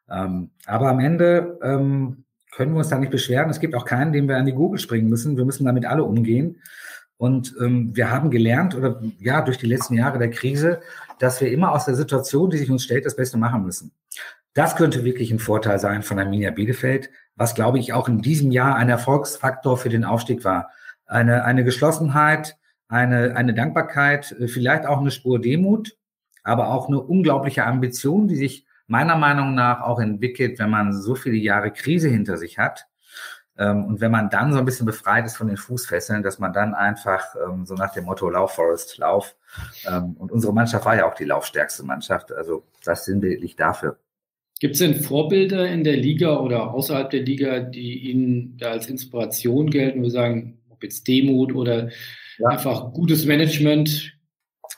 Ähm, 0.09 0.51
aber 0.65 0.89
am 0.89 0.99
Ende 0.99 1.59
ähm, 1.63 2.25
können 2.51 2.73
wir 2.73 2.79
uns 2.79 2.89
da 2.89 2.99
nicht 2.99 3.11
beschweren. 3.11 3.49
Es 3.49 3.59
gibt 3.59 3.75
auch 3.75 3.85
keinen, 3.85 4.13
dem 4.13 4.27
wir 4.27 4.37
an 4.37 4.45
die 4.45 4.53
Google 4.53 4.79
springen 4.79 5.09
müssen. 5.09 5.37
Wir 5.37 5.45
müssen 5.45 5.65
damit 5.65 5.85
alle 5.85 6.03
umgehen. 6.03 6.61
Und 7.17 7.55
ähm, 7.61 7.95
wir 7.95 8.11
haben 8.11 8.31
gelernt, 8.31 8.75
oder 8.75 9.01
ja, 9.19 9.41
durch 9.41 9.57
die 9.57 9.67
letzten 9.67 9.95
Jahre 9.95 10.19
der 10.19 10.29
Krise, 10.29 10.81
dass 11.19 11.39
wir 11.41 11.51
immer 11.51 11.71
aus 11.71 11.85
der 11.85 11.95
Situation, 11.95 12.49
die 12.49 12.57
sich 12.57 12.69
uns 12.69 12.83
stellt, 12.83 13.05
das 13.05 13.15
Beste 13.15 13.37
machen 13.37 13.63
müssen. 13.63 13.91
Das 14.53 14.75
könnte 14.75 15.03
wirklich 15.03 15.31
ein 15.31 15.39
Vorteil 15.39 15.79
sein 15.79 16.03
von 16.03 16.19
Arminia 16.19 16.51
Bielefeld, 16.51 17.09
was, 17.35 17.55
glaube 17.55 17.79
ich, 17.79 17.93
auch 17.93 18.07
in 18.07 18.21
diesem 18.21 18.51
Jahr 18.51 18.75
ein 18.75 18.89
Erfolgsfaktor 18.89 19.77
für 19.77 19.89
den 19.89 20.03
Aufstieg 20.03 20.43
war. 20.43 20.69
Eine, 21.05 21.43
eine 21.43 21.63
Geschlossenheit, 21.63 22.57
eine, 22.87 23.35
eine 23.35 23.53
Dankbarkeit, 23.53 24.35
vielleicht 24.47 24.85
auch 24.85 24.99
eine 24.99 25.11
Spur 25.11 25.39
Demut, 25.39 25.97
aber 26.43 26.69
auch 26.69 26.87
eine 26.87 26.99
unglaubliche 26.99 27.65
Ambition, 27.65 28.27
die 28.27 28.35
sich 28.35 28.62
meiner 28.87 29.17
Meinung 29.17 29.55
nach 29.55 29.81
auch 29.81 29.99
entwickelt, 29.99 30.59
wenn 30.59 30.69
man 30.69 30.93
so 30.93 31.15
viele 31.15 31.37
Jahre 31.37 31.71
Krise 31.71 32.09
hinter 32.09 32.37
sich 32.37 32.57
hat. 32.57 32.87
Ähm, 33.57 33.85
und 33.85 34.01
wenn 34.01 34.11
man 34.11 34.29
dann 34.29 34.51
so 34.51 34.59
ein 34.59 34.65
bisschen 34.65 34.85
befreit 34.85 35.25
ist 35.25 35.37
von 35.37 35.47
den 35.47 35.57
Fußfesseln, 35.57 36.23
dass 36.23 36.39
man 36.39 36.53
dann 36.53 36.73
einfach 36.73 37.23
ähm, 37.35 37.65
so 37.65 37.75
nach 37.75 37.93
dem 37.93 38.05
Motto 38.05 38.29
Lauf, 38.29 38.53
Forest, 38.55 38.97
Lauf. 38.97 39.35
Ähm, 39.87 40.15
und 40.17 40.31
unsere 40.31 40.53
Mannschaft 40.53 40.85
war 40.85 40.95
ja 40.95 41.07
auch 41.07 41.13
die 41.13 41.25
laufstärkste 41.25 41.83
Mannschaft. 41.83 42.31
Also 42.31 42.63
das 42.83 43.05
sinnbildlich 43.05 43.55
dafür. 43.55 43.99
Gibt 44.59 44.73
es 44.73 44.79
denn 44.79 44.95
Vorbilder 44.95 45.67
in 45.67 45.83
der 45.83 45.97
Liga 45.97 46.37
oder 46.37 46.73
außerhalb 46.73 47.09
der 47.09 47.21
Liga, 47.21 47.59
die 47.59 48.09
Ihnen 48.09 48.57
da 48.57 48.71
als 48.71 48.87
Inspiration 48.87 49.69
gelten? 49.69 50.01
Wir 50.01 50.11
sagen, 50.11 50.59
ob 50.69 50.83
jetzt 50.83 51.07
Demut 51.07 51.53
oder 51.53 51.89
ja. 52.37 52.47
einfach 52.47 52.93
gutes 52.93 53.25
Management. 53.25 54.13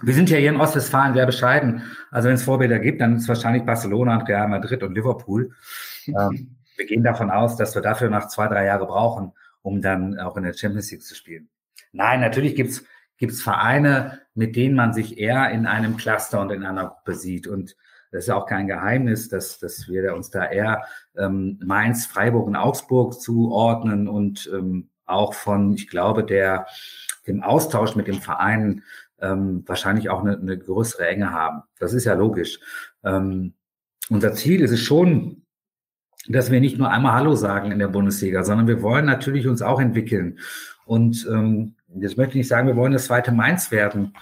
Wir 0.02 0.14
sind 0.14 0.30
ja 0.30 0.38
hier 0.38 0.50
in 0.50 0.60
Ostwestfalen 0.60 1.14
sehr 1.14 1.26
bescheiden. 1.26 1.84
Also 2.12 2.28
wenn 2.28 2.36
es 2.36 2.44
Vorbilder 2.44 2.80
gibt, 2.80 3.02
dann 3.02 3.16
ist 3.16 3.24
es 3.24 3.28
wahrscheinlich 3.30 3.64
Barcelona, 3.64 4.18
Real 4.18 4.48
Madrid 4.48 4.84
und 4.84 4.94
Liverpool. 4.94 5.52
ähm, 6.08 6.56
wir 6.76 6.86
gehen 6.86 7.04
davon 7.04 7.32
aus, 7.32 7.56
dass 7.56 7.76
wir 7.76 7.82
dafür 7.82 8.10
noch 8.10 8.28
zwei, 8.28 8.48
drei 8.48 8.66
Jahre 8.66 8.86
brauchen, 8.86 9.32
um 9.62 9.82
dann 9.82 10.20
auch 10.20 10.36
in 10.36 10.44
der 10.44 10.54
Champions 10.54 10.92
League 10.92 11.04
zu 11.04 11.16
spielen. 11.16 11.48
Nein, 11.94 12.20
natürlich 12.20 12.56
gibt's 12.56 12.84
gibt's 13.18 13.42
Vereine, 13.42 14.22
mit 14.34 14.56
denen 14.56 14.76
man 14.76 14.94
sich 14.94 15.18
eher 15.18 15.50
in 15.52 15.66
einem 15.66 15.98
Cluster 15.98 16.42
und 16.42 16.52
in 16.52 16.66
einer 16.66 16.88
Gruppe 16.88 17.16
sieht. 17.16 17.48
Und 17.48 17.76
das 18.12 18.26
ist 18.26 18.30
auch 18.30 18.46
kein 18.46 18.68
Geheimnis, 18.68 19.30
dass, 19.30 19.60
dass 19.60 19.88
wir 19.88 20.16
uns 20.16 20.30
da 20.30 20.46
eher 20.46 20.86
ähm, 21.18 21.60
Mainz, 21.64 22.06
Freiburg 22.06 22.48
und 22.48 22.56
Augsburg 22.56 23.20
zuordnen 23.20 24.08
und 24.08 24.50
ähm, 24.54 24.90
auch 25.06 25.34
von, 25.34 25.74
ich 25.74 25.88
glaube, 25.88 26.24
der 26.24 26.68
dem 27.28 27.42
Austausch 27.42 27.96
mit 27.96 28.08
dem 28.08 28.22
Verein 28.22 28.84
ähm, 29.26 29.64
wahrscheinlich 29.66 30.10
auch 30.10 30.22
eine, 30.22 30.38
eine 30.38 30.58
größere 30.58 31.08
Enge 31.08 31.32
haben. 31.32 31.64
Das 31.80 31.94
ist 31.94 32.06
ja 32.06 32.14
logisch. 32.14 32.60
Ähm, 33.04 33.54
unser 34.10 34.34
Ziel 34.34 34.62
ist 34.62 34.72
es 34.72 34.82
schon, 34.82 35.44
dass 36.28 36.52
wir 36.52 36.60
nicht 36.60 36.78
nur 36.78 36.92
einmal 36.92 37.14
Hallo 37.14 37.36
sagen 37.36 37.72
in 37.72 37.80
der 37.80 37.88
Bundesliga, 37.88 38.44
sondern 38.44 38.68
wir 38.68 38.82
wollen 38.82 39.06
natürlich 39.06 39.48
uns 39.48 39.62
auch 39.62 39.80
entwickeln. 39.80 40.40
Und 40.86 41.28
ähm, 41.32 41.76
jetzt 42.00 42.18
möchte 42.18 42.32
ich 42.32 42.38
nicht 42.38 42.48
sagen, 42.48 42.68
wir 42.68 42.76
wollen 42.76 42.94
das 42.94 43.06
zweite 43.06 43.32
Mainz 43.32 43.72
werden, 43.72 44.14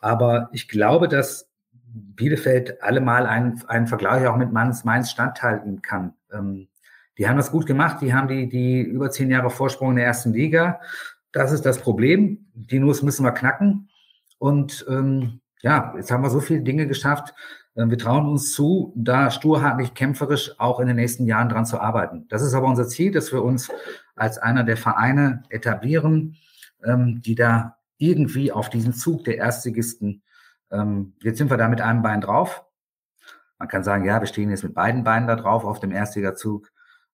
aber 0.00 0.48
ich 0.52 0.68
glaube, 0.68 1.08
dass 1.08 1.50
Bielefeld 1.94 2.82
allemal 2.82 3.26
einen, 3.26 3.62
einen 3.66 3.86
Vergleich 3.86 4.26
auch 4.26 4.36
mit 4.36 4.52
Mainz, 4.52 4.84
Mainz 4.84 5.10
standhalten 5.10 5.82
kann. 5.82 6.14
Ähm, 6.32 6.68
die 7.18 7.28
haben 7.28 7.36
das 7.36 7.52
gut 7.52 7.66
gemacht, 7.66 7.98
die 8.00 8.14
haben 8.14 8.28
die, 8.28 8.48
die 8.48 8.80
über 8.80 9.10
zehn 9.10 9.30
Jahre 9.30 9.50
Vorsprung 9.50 9.90
in 9.90 9.96
der 9.96 10.06
ersten 10.06 10.32
Liga. 10.32 10.80
Das 11.32 11.52
ist 11.52 11.66
das 11.66 11.78
Problem. 11.78 12.46
Die 12.54 12.78
Nuss 12.78 13.02
müssen 13.02 13.24
wir 13.24 13.32
knacken. 13.32 13.88
Und 14.42 14.84
ähm, 14.88 15.40
ja, 15.60 15.94
jetzt 15.96 16.10
haben 16.10 16.24
wir 16.24 16.28
so 16.30 16.40
viele 16.40 16.62
Dinge 16.62 16.88
geschafft. 16.88 17.32
Ähm, 17.76 17.90
wir 17.90 17.98
trauen 17.98 18.26
uns 18.26 18.52
zu, 18.52 18.92
da 18.96 19.30
sturhartlich 19.30 19.94
kämpferisch 19.94 20.58
auch 20.58 20.80
in 20.80 20.88
den 20.88 20.96
nächsten 20.96 21.26
Jahren 21.26 21.48
dran 21.48 21.64
zu 21.64 21.78
arbeiten. 21.78 22.26
Das 22.28 22.42
ist 22.42 22.52
aber 22.52 22.66
unser 22.66 22.88
Ziel, 22.88 23.12
dass 23.12 23.32
wir 23.32 23.44
uns 23.44 23.70
als 24.16 24.38
einer 24.38 24.64
der 24.64 24.76
Vereine 24.76 25.44
etablieren, 25.48 26.38
ähm, 26.82 27.22
die 27.22 27.36
da 27.36 27.76
irgendwie 27.98 28.50
auf 28.50 28.68
diesen 28.68 28.94
Zug 28.94 29.22
der 29.22 29.36
Erstligisten, 29.36 30.24
ähm, 30.72 31.14
jetzt 31.22 31.38
sind 31.38 31.48
wir 31.48 31.56
da 31.56 31.68
mit 31.68 31.80
einem 31.80 32.02
Bein 32.02 32.20
drauf. 32.20 32.64
Man 33.60 33.68
kann 33.68 33.84
sagen, 33.84 34.04
ja, 34.04 34.18
wir 34.18 34.26
stehen 34.26 34.50
jetzt 34.50 34.64
mit 34.64 34.74
beiden 34.74 35.04
Beinen 35.04 35.28
da 35.28 35.36
drauf 35.36 35.64
auf 35.64 35.78
dem 35.78 35.92
Erstliga-Zug, 35.92 36.68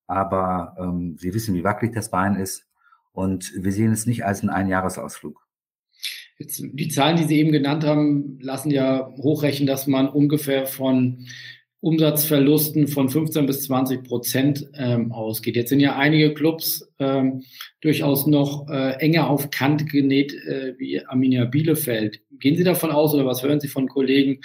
aber 0.06 0.76
ähm, 0.78 1.18
Sie 1.18 1.34
wissen, 1.34 1.54
wie 1.54 1.62
wackelig 1.62 1.94
das 1.94 2.10
Bein 2.10 2.36
ist 2.36 2.66
und 3.12 3.52
wir 3.54 3.72
sehen 3.72 3.92
es 3.92 4.06
nicht 4.06 4.24
als 4.24 4.40
einen 4.40 4.48
Einjahresausflug. 4.48 5.47
Jetzt, 6.38 6.62
die 6.62 6.88
Zahlen, 6.88 7.16
die 7.16 7.24
Sie 7.24 7.38
eben 7.38 7.50
genannt 7.50 7.84
haben, 7.84 8.38
lassen 8.40 8.70
ja 8.70 9.12
hochrechnen, 9.16 9.66
dass 9.66 9.86
man 9.86 10.08
ungefähr 10.08 10.66
von 10.66 11.26
Umsatzverlusten 11.80 12.88
von 12.88 13.08
15 13.08 13.46
bis 13.46 13.62
20 13.62 14.02
Prozent 14.02 14.68
ähm, 14.74 15.12
ausgeht. 15.12 15.54
Jetzt 15.54 15.68
sind 15.68 15.80
ja 15.80 15.96
einige 15.96 16.34
Clubs 16.34 16.88
ähm, 16.98 17.44
durchaus 17.80 18.26
noch 18.26 18.68
äh, 18.68 18.94
enger 18.98 19.30
auf 19.30 19.50
Kant 19.50 19.88
genäht 19.88 20.32
äh, 20.32 20.74
wie 20.78 21.04
Arminia 21.06 21.44
Bielefeld. 21.44 22.20
Gehen 22.40 22.56
Sie 22.56 22.64
davon 22.64 22.90
aus 22.90 23.14
oder 23.14 23.26
was 23.26 23.42
hören 23.42 23.60
Sie 23.60 23.68
von 23.68 23.88
Kollegen? 23.88 24.40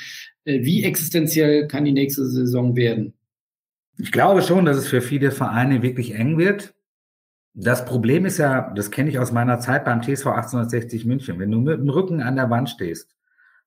Äh, 0.45 0.63
wie 0.63 0.83
existenziell 0.83 1.67
kann 1.67 1.85
die 1.85 1.91
nächste 1.91 2.27
Saison 2.27 2.75
werden? 2.75 3.13
Ich 3.97 4.11
glaube 4.11 4.41
schon, 4.41 4.65
dass 4.65 4.77
es 4.77 4.87
für 4.87 5.01
viele 5.01 5.31
Vereine 5.31 5.81
wirklich 5.81 6.13
eng 6.13 6.37
wird. 6.37 6.75
Das 7.53 7.85
Problem 7.85 8.25
ist 8.25 8.39
ja, 8.39 8.71
das 8.75 8.89
kenne 8.89 9.09
ich 9.09 9.19
aus 9.19 9.31
meiner 9.31 9.59
Zeit 9.59 9.85
beim 9.85 10.01
TSV 10.01 10.27
1860 10.27 11.05
München, 11.05 11.39
wenn 11.39 11.51
du 11.51 11.59
mit 11.59 11.79
dem 11.79 11.89
Rücken 11.89 12.21
an 12.21 12.35
der 12.35 12.49
Wand 12.49 12.69
stehst, 12.69 13.15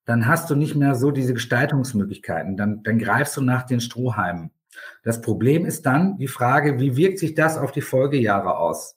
dann 0.04 0.26
hast 0.26 0.50
du 0.50 0.56
nicht 0.56 0.74
mehr 0.74 0.94
so 0.96 1.12
diese 1.12 1.34
Gestaltungsmöglichkeiten, 1.34 2.56
dann, 2.56 2.82
dann 2.82 2.98
greifst 2.98 3.36
du 3.36 3.42
nach 3.42 3.64
den 3.64 3.80
Strohhalmen. 3.80 4.50
Das 5.02 5.20
Problem 5.20 5.64
ist 5.64 5.86
dann 5.86 6.18
die 6.18 6.28
Frage, 6.28 6.80
wie 6.80 6.96
wirkt 6.96 7.18
sich 7.18 7.34
das 7.34 7.58
auf 7.58 7.72
die 7.72 7.80
Folgejahre 7.80 8.56
aus? 8.56 8.96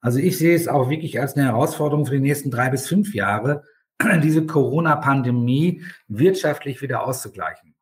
Also 0.00 0.18
ich 0.18 0.38
sehe 0.38 0.54
es 0.54 0.68
auch 0.68 0.88
wirklich 0.90 1.20
als 1.20 1.34
eine 1.34 1.46
Herausforderung 1.46 2.06
für 2.06 2.14
die 2.14 2.20
nächsten 2.20 2.50
drei 2.50 2.70
bis 2.70 2.88
fünf 2.88 3.14
Jahre, 3.14 3.64
diese 4.22 4.46
Corona-Pandemie 4.46 5.82
wirtschaftlich 6.08 6.82
wieder 6.82 7.06
auszugleichen. 7.06 7.74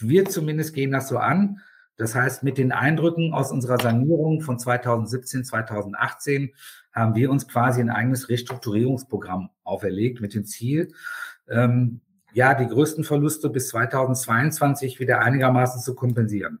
Wir 0.00 0.24
zumindest 0.26 0.74
gehen 0.74 0.92
das 0.92 1.08
so 1.08 1.18
an, 1.18 1.60
das 1.96 2.14
heißt, 2.14 2.42
mit 2.42 2.58
den 2.58 2.72
Eindrücken 2.72 3.32
aus 3.32 3.52
unserer 3.52 3.78
Sanierung 3.78 4.40
von 4.40 4.58
2017, 4.58 5.44
2018 5.44 6.52
haben 6.92 7.14
wir 7.14 7.30
uns 7.30 7.48
quasi 7.48 7.80
ein 7.80 7.90
eigenes 7.90 8.28
Restrukturierungsprogramm 8.28 9.50
auferlegt 9.62 10.20
mit 10.20 10.34
dem 10.34 10.44
Ziel, 10.44 10.92
ähm, 11.48 12.00
ja, 12.34 12.54
die 12.54 12.66
größten 12.66 13.04
Verluste 13.04 13.50
bis 13.50 13.68
2022 13.68 15.00
wieder 15.00 15.20
einigermaßen 15.20 15.82
zu 15.82 15.94
kompensieren. 15.94 16.60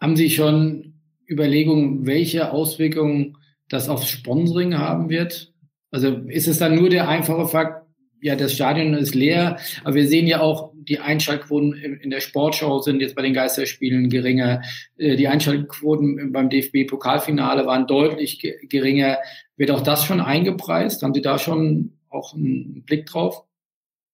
Haben 0.00 0.16
Sie 0.16 0.30
schon 0.30 0.94
Überlegungen, 1.28 2.04
welche 2.06 2.50
Auswirkungen 2.50 3.38
das 3.68 3.88
aufs 3.88 4.08
Sponsoring 4.08 4.76
haben 4.76 5.08
wird? 5.08 5.54
Also 5.92 6.08
ist 6.08 6.48
es 6.48 6.58
dann 6.58 6.74
nur 6.74 6.90
der 6.90 7.08
einfache 7.08 7.46
Fakt, 7.46 7.81
ja, 8.22 8.36
das 8.36 8.54
Stadion 8.54 8.94
ist 8.94 9.14
leer, 9.14 9.58
aber 9.82 9.96
wir 9.96 10.06
sehen 10.06 10.28
ja 10.28 10.40
auch, 10.40 10.72
die 10.74 11.00
Einschaltquoten 11.00 11.74
in 11.74 12.10
der 12.10 12.20
Sportschau 12.20 12.80
sind 12.80 13.00
jetzt 13.00 13.16
bei 13.16 13.22
den 13.22 13.34
Geisterspielen 13.34 14.08
geringer. 14.08 14.62
Äh, 14.96 15.16
die 15.16 15.28
Einschaltquoten 15.28 16.32
beim 16.32 16.48
DFB-Pokalfinale 16.48 17.66
waren 17.66 17.86
deutlich 17.86 18.40
geringer. 18.68 19.18
Wird 19.56 19.72
auch 19.72 19.82
das 19.82 20.04
schon 20.04 20.20
eingepreist? 20.20 21.02
Haben 21.02 21.14
Sie 21.14 21.22
da 21.22 21.38
schon 21.38 21.92
auch 22.08 22.34
einen 22.34 22.84
Blick 22.84 23.06
drauf? 23.06 23.44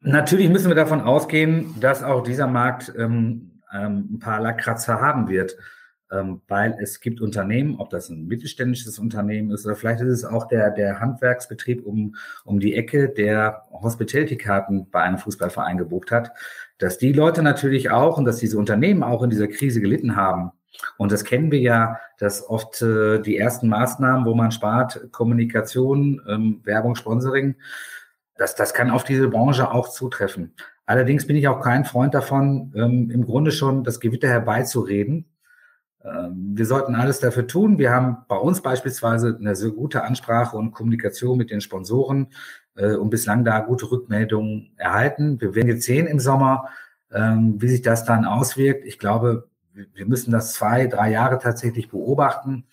Natürlich 0.01 0.49
müssen 0.49 0.69
wir 0.69 0.75
davon 0.75 1.01
ausgehen, 1.01 1.75
dass 1.81 2.03
auch 2.03 2.23
dieser 2.23 2.47
Markt 2.47 2.93
ähm, 2.99 3.61
ähm, 3.75 4.09
ein 4.13 4.19
paar 4.21 4.41
Lackkratzer 4.41 5.01
haben 5.01 5.29
wird 5.29 5.57
weil 6.11 6.77
es 6.81 7.01
gibt 7.01 7.21
Unternehmen, 7.21 7.77
ob 7.79 7.91
das 7.91 8.09
ein 8.09 8.27
mittelständisches 8.27 8.99
Unternehmen 8.99 9.51
ist 9.51 9.67
oder 9.67 9.77
vielleicht 9.77 10.01
ist 10.01 10.09
es 10.09 10.25
auch 10.25 10.49
der, 10.49 10.71
der 10.71 11.01
Handwerksbetrieb 11.01 11.85
um, 11.85 12.17
um 12.45 12.61
die 12.61 12.75
Ecke, 12.75 13.09
der 13.09 13.63
Hospitality-Karten 13.71 14.91
bei 14.91 15.03
einem 15.03 15.19
Fußballverein 15.19 15.77
gebucht 15.77 16.11
hat, 16.11 16.33
dass 16.79 16.99
die 16.99 17.13
Leute 17.13 17.43
natürlich 17.43 17.91
auch 17.91 18.17
und 18.17 18.25
dass 18.25 18.39
diese 18.39 18.59
Unternehmen 18.59 19.03
auch 19.03 19.23
in 19.23 19.31
dieser 19.31 19.49
Krise 19.49 19.81
gelitten 19.81 20.17
haben. 20.17 20.53
Und 20.97 21.13
das 21.13 21.25
kennen 21.25 21.51
wir 21.51 21.61
ja, 21.61 21.99
dass 22.19 22.49
oft 22.49 22.83
äh, 22.83 23.21
die 23.21 23.37
ersten 23.37 23.69
Maßnahmen, 23.69 24.25
wo 24.25 24.35
man 24.35 24.53
spart, 24.53 25.09
Kommunikation, 25.13 26.23
ähm, 26.29 26.61
Werbung, 26.65 26.95
Sponsoring, 26.95 27.57
das, 28.37 28.55
das 28.55 28.73
kann 28.73 28.91
auf 28.91 29.05
diese 29.05 29.29
Branche 29.29 29.71
auch 29.71 29.89
zutreffen. 29.89 30.55
Allerdings 30.87 31.27
bin 31.27 31.37
ich 31.37 31.49
auch 31.49 31.61
kein 31.61 31.85
Freund 31.85 32.15
davon, 32.15 32.73
ähm, 32.75 33.11
im 33.11 33.25
Grunde 33.25 33.51
schon 33.51 33.85
das 33.85 34.01
Gewitter 34.01 34.29
herbeizureden, 34.29 35.17
ähm, 35.17 35.38
wir 36.01 36.65
sollten 36.65 36.95
alles 36.95 37.19
dafür 37.19 37.47
tun. 37.47 37.79
Wir 37.79 37.91
haben 37.91 38.19
bei 38.29 38.37
uns 38.37 38.61
beispielsweise 38.63 39.37
eine 39.39 39.57
sehr 39.57 39.71
gute 39.71 40.05
Ansprache 40.05 40.57
und 40.57 40.71
Kommunikation 40.71 41.37
mit 41.37 41.51
den 41.51 41.61
Sponsoren 41.61 42.29
äh, 42.79 42.95
und 42.95 43.11
bislang 43.11 43.45
da 43.45 43.61
gute 43.61 43.91
Rückmeldungen 43.91 44.71
erhalten. 44.77 45.41
Wir 45.41 45.55
werden 45.55 45.69
jetzt 45.69 45.85
sehen 45.85 46.07
im 46.07 46.21
Sommer, 46.21 46.69
ähm, 47.13 47.61
wie 47.61 47.69
sich 47.69 47.83
das 47.83 48.05
dann 48.05 48.25
auswirkt. 48.25 48.85
Ich 48.87 48.99
glaube, 48.99 49.49
wir 49.73 50.07
müssen 50.07 50.33
das 50.33 50.53
zwei, 50.53 50.87
drei 50.87 51.11
Jahre 51.11 51.39
tatsächlich 51.39 51.89
beobachten. 51.89 52.65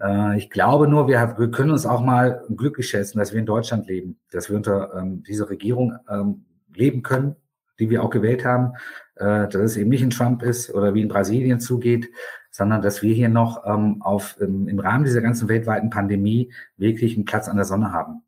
Äh, 0.00 0.38
ich 0.38 0.50
glaube 0.50 0.88
nur, 0.88 1.08
wir, 1.08 1.26
können 1.50 1.70
uns 1.70 1.86
auch 1.86 2.02
mal 2.02 2.44
glücklich 2.54 2.88
schätzen, 2.88 3.18
dass 3.18 3.32
wir 3.32 3.40
in 3.40 3.46
Deutschland 3.46 3.86
leben, 3.86 4.18
dass 4.30 4.48
wir 4.48 4.56
unter 4.56 4.94
ähm, 4.94 5.22
dieser 5.22 5.48
Regierung 5.48 5.96
ähm, 6.08 6.44
leben 6.74 7.02
können, 7.02 7.36
die 7.78 7.90
wir 7.90 8.02
auch 8.02 8.10
gewählt 8.10 8.44
haben, 8.44 8.72
äh, 9.16 9.48
dass 9.48 9.56
es 9.56 9.76
eben 9.76 9.90
nicht 9.90 10.02
in 10.02 10.10
Trump 10.10 10.42
ist 10.42 10.72
oder 10.74 10.94
wie 10.94 11.02
in 11.02 11.08
Brasilien 11.08 11.60
zugeht, 11.60 12.08
sondern 12.56 12.80
dass 12.80 13.02
wir 13.02 13.14
hier 13.14 13.28
noch 13.28 13.66
ähm, 13.66 14.00
auf, 14.00 14.40
im, 14.40 14.66
im 14.66 14.78
Rahmen 14.78 15.04
dieser 15.04 15.20
ganzen 15.20 15.46
weltweiten 15.46 15.90
Pandemie 15.90 16.50
wirklich 16.78 17.14
einen 17.14 17.26
Platz 17.26 17.48
an 17.48 17.56
der 17.56 17.66
Sonne 17.66 17.92
haben. 17.92 18.22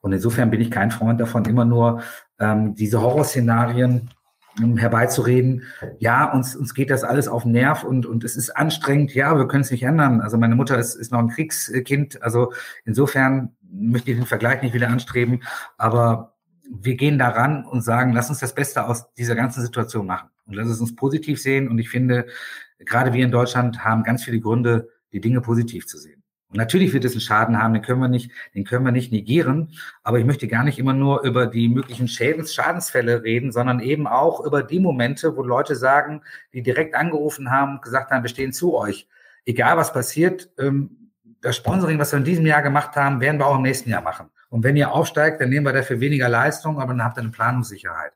Und 0.00 0.12
insofern 0.12 0.50
bin 0.50 0.62
ich 0.62 0.70
kein 0.70 0.90
Freund 0.90 1.20
davon, 1.20 1.44
immer 1.44 1.66
nur 1.66 2.00
ähm, 2.40 2.74
diese 2.74 3.02
Horrorszenarien 3.02 4.08
um 4.60 4.76
herbeizureden, 4.78 5.64
ja, 5.98 6.32
uns, 6.32 6.56
uns 6.56 6.74
geht 6.74 6.90
das 6.90 7.04
alles 7.04 7.28
auf 7.28 7.42
den 7.44 7.52
Nerv 7.52 7.84
und, 7.84 8.06
und 8.06 8.24
es 8.24 8.36
ist 8.36 8.50
anstrengend, 8.56 9.14
ja, 9.14 9.36
wir 9.36 9.46
können 9.46 9.60
es 9.60 9.70
nicht 9.70 9.84
ändern. 9.84 10.20
Also 10.20 10.36
meine 10.36 10.56
Mutter 10.56 10.76
ist, 10.78 10.96
ist 10.96 11.12
noch 11.12 11.20
ein 11.20 11.28
Kriegskind, 11.28 12.22
also 12.22 12.52
insofern 12.84 13.54
möchte 13.70 14.10
ich 14.10 14.16
den 14.16 14.26
Vergleich 14.26 14.62
nicht 14.62 14.74
wieder 14.74 14.88
anstreben, 14.88 15.42
aber 15.76 16.34
wir 16.68 16.96
gehen 16.96 17.18
daran 17.18 17.66
und 17.66 17.82
sagen, 17.82 18.12
lass 18.14 18.30
uns 18.30 18.40
das 18.40 18.54
Beste 18.54 18.86
aus 18.86 19.12
dieser 19.14 19.36
ganzen 19.36 19.60
Situation 19.62 20.06
machen 20.06 20.30
und 20.46 20.54
lass 20.54 20.68
es 20.68 20.80
uns 20.80 20.96
positiv 20.96 21.40
sehen. 21.40 21.68
Und 21.68 21.78
ich 21.78 21.88
finde, 21.88 22.26
gerade 22.78 23.12
wir 23.12 23.24
in 23.24 23.30
Deutschland 23.30 23.84
haben 23.84 24.02
ganz 24.02 24.24
viele 24.24 24.40
Gründe, 24.40 24.88
die 25.12 25.20
Dinge 25.20 25.40
positiv 25.40 25.86
zu 25.86 25.98
sehen. 25.98 26.22
Und 26.50 26.56
natürlich 26.56 26.94
wird 26.94 27.04
es 27.04 27.12
einen 27.12 27.20
Schaden 27.20 27.62
haben, 27.62 27.74
den 27.74 27.82
können 27.82 28.00
wir 28.00 28.08
nicht, 28.08 28.30
den 28.54 28.64
können 28.64 28.84
wir 28.84 28.92
nicht 28.92 29.12
negieren. 29.12 29.74
Aber 30.02 30.18
ich 30.18 30.24
möchte 30.24 30.48
gar 30.48 30.64
nicht 30.64 30.78
immer 30.78 30.94
nur 30.94 31.22
über 31.22 31.46
die 31.46 31.68
möglichen 31.68 32.08
Schädens, 32.08 32.54
Schadensfälle 32.54 33.22
reden, 33.22 33.52
sondern 33.52 33.80
eben 33.80 34.06
auch 34.06 34.44
über 34.44 34.62
die 34.62 34.80
Momente, 34.80 35.36
wo 35.36 35.42
Leute 35.42 35.76
sagen, 35.76 36.22
die 36.54 36.62
direkt 36.62 36.94
angerufen 36.94 37.50
haben, 37.50 37.82
gesagt 37.82 38.10
haben, 38.10 38.22
wir 38.22 38.30
stehen 38.30 38.52
zu 38.52 38.74
euch. 38.74 39.06
Egal 39.44 39.76
was 39.76 39.92
passiert, 39.92 40.50
ähm, 40.58 41.10
das 41.42 41.56
Sponsoring, 41.56 41.98
was 41.98 42.12
wir 42.12 42.18
in 42.18 42.24
diesem 42.24 42.46
Jahr 42.46 42.62
gemacht 42.62 42.96
haben, 42.96 43.20
werden 43.20 43.38
wir 43.38 43.46
auch 43.46 43.56
im 43.56 43.62
nächsten 43.62 43.90
Jahr 43.90 44.02
machen. 44.02 44.30
Und 44.48 44.64
wenn 44.64 44.76
ihr 44.76 44.92
aufsteigt, 44.92 45.40
dann 45.40 45.50
nehmen 45.50 45.66
wir 45.66 45.74
dafür 45.74 46.00
weniger 46.00 46.30
Leistung, 46.30 46.80
aber 46.80 46.92
dann 46.94 47.04
habt 47.04 47.18
ihr 47.18 47.22
eine 47.22 47.30
Planungssicherheit. 47.30 48.12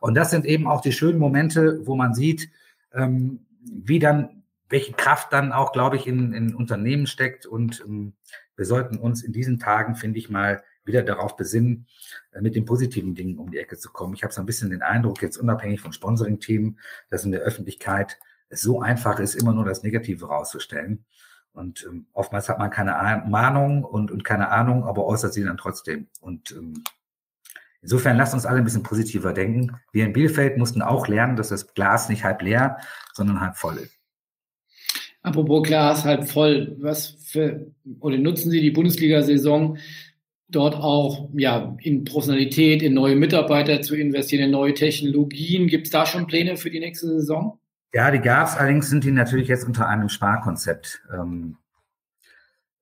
Und 0.00 0.14
das 0.14 0.30
sind 0.30 0.44
eben 0.44 0.68
auch 0.68 0.82
die 0.82 0.92
schönen 0.92 1.18
Momente, 1.18 1.80
wo 1.86 1.96
man 1.96 2.12
sieht, 2.12 2.50
ähm, 2.92 3.46
wie 3.62 3.98
dann 3.98 4.40
welche 4.68 4.92
Kraft 4.92 5.32
dann 5.32 5.52
auch, 5.52 5.72
glaube 5.72 5.96
ich, 5.96 6.06
in, 6.06 6.32
in 6.32 6.54
Unternehmen 6.54 7.06
steckt. 7.06 7.44
Und 7.44 7.82
ähm, 7.86 8.14
wir 8.56 8.64
sollten 8.64 8.96
uns 8.98 9.22
in 9.22 9.32
diesen 9.32 9.58
Tagen, 9.58 9.96
finde 9.96 10.18
ich 10.18 10.30
mal, 10.30 10.62
wieder 10.84 11.02
darauf 11.02 11.36
besinnen, 11.36 11.86
äh, 12.32 12.40
mit 12.40 12.54
den 12.54 12.64
positiven 12.64 13.14
Dingen 13.14 13.38
um 13.38 13.50
die 13.50 13.58
Ecke 13.58 13.76
zu 13.76 13.90
kommen. 13.90 14.14
Ich 14.14 14.22
habe 14.22 14.32
so 14.32 14.40
ein 14.40 14.46
bisschen 14.46 14.70
den 14.70 14.82
Eindruck, 14.82 15.22
jetzt 15.22 15.36
unabhängig 15.36 15.80
von 15.80 15.92
Sponsoring-Team, 15.92 16.78
dass 17.10 17.24
in 17.24 17.32
der 17.32 17.40
Öffentlichkeit 17.40 18.18
es 18.48 18.62
so 18.62 18.80
einfach 18.80 19.18
ist, 19.18 19.34
immer 19.34 19.52
nur 19.52 19.64
das 19.64 19.82
Negative 19.82 20.26
rauszustellen. 20.26 21.04
Und 21.52 21.84
ähm, 21.88 22.06
oftmals 22.12 22.48
hat 22.48 22.58
man 22.58 22.70
keine 22.70 23.24
Mahnung 23.28 23.84
und, 23.84 24.12
und 24.12 24.24
keine 24.24 24.50
Ahnung, 24.50 24.84
aber 24.84 25.04
äußert 25.04 25.32
sie 25.32 25.44
dann 25.44 25.56
trotzdem. 25.56 26.06
Und 26.20 26.52
ähm, 26.52 26.84
insofern 27.82 28.16
lasst 28.16 28.34
uns 28.34 28.46
alle 28.46 28.58
ein 28.58 28.64
bisschen 28.64 28.82
positiver 28.82 29.32
denken. 29.32 29.76
Wir 29.92 30.04
in 30.06 30.12
Bielefeld 30.12 30.58
mussten 30.58 30.82
auch 30.82 31.08
lernen, 31.08 31.36
dass 31.36 31.48
das 31.48 31.74
Glas 31.74 32.08
nicht 32.08 32.24
halb 32.24 32.42
leer, 32.42 32.78
sondern 33.12 33.40
halb 33.40 33.56
voll 33.56 33.78
ist. 33.78 33.96
Apropos 35.22 35.66
Glas 35.66 36.04
halb 36.04 36.28
voll, 36.28 36.76
was 36.80 37.08
für, 37.24 37.66
oder 38.00 38.16
nutzen 38.16 38.50
Sie 38.50 38.60
die 38.60 38.70
Bundesliga-Saison 38.70 39.76
dort 40.48 40.74
auch 40.74 41.28
ja, 41.34 41.76
in 41.80 42.04
Professionalität, 42.04 42.82
in 42.82 42.94
neue 42.94 43.16
Mitarbeiter 43.16 43.82
zu 43.82 43.94
investieren, 43.94 44.44
in 44.44 44.50
neue 44.50 44.74
Technologien? 44.74 45.68
Gibt 45.68 45.86
es 45.86 45.92
da 45.92 46.06
schon 46.06 46.26
Pläne 46.26 46.56
für 46.56 46.70
die 46.70 46.80
nächste 46.80 47.06
Saison? 47.06 47.58
Ja, 47.92 48.10
die 48.10 48.20
gab 48.20 48.48
es, 48.48 48.56
allerdings 48.56 48.88
sind 48.88 49.04
die 49.04 49.10
natürlich 49.10 49.48
jetzt 49.48 49.66
unter 49.66 49.88
einem 49.88 50.08
Sparkonzept. 50.08 51.02
Ähm, 51.12 51.56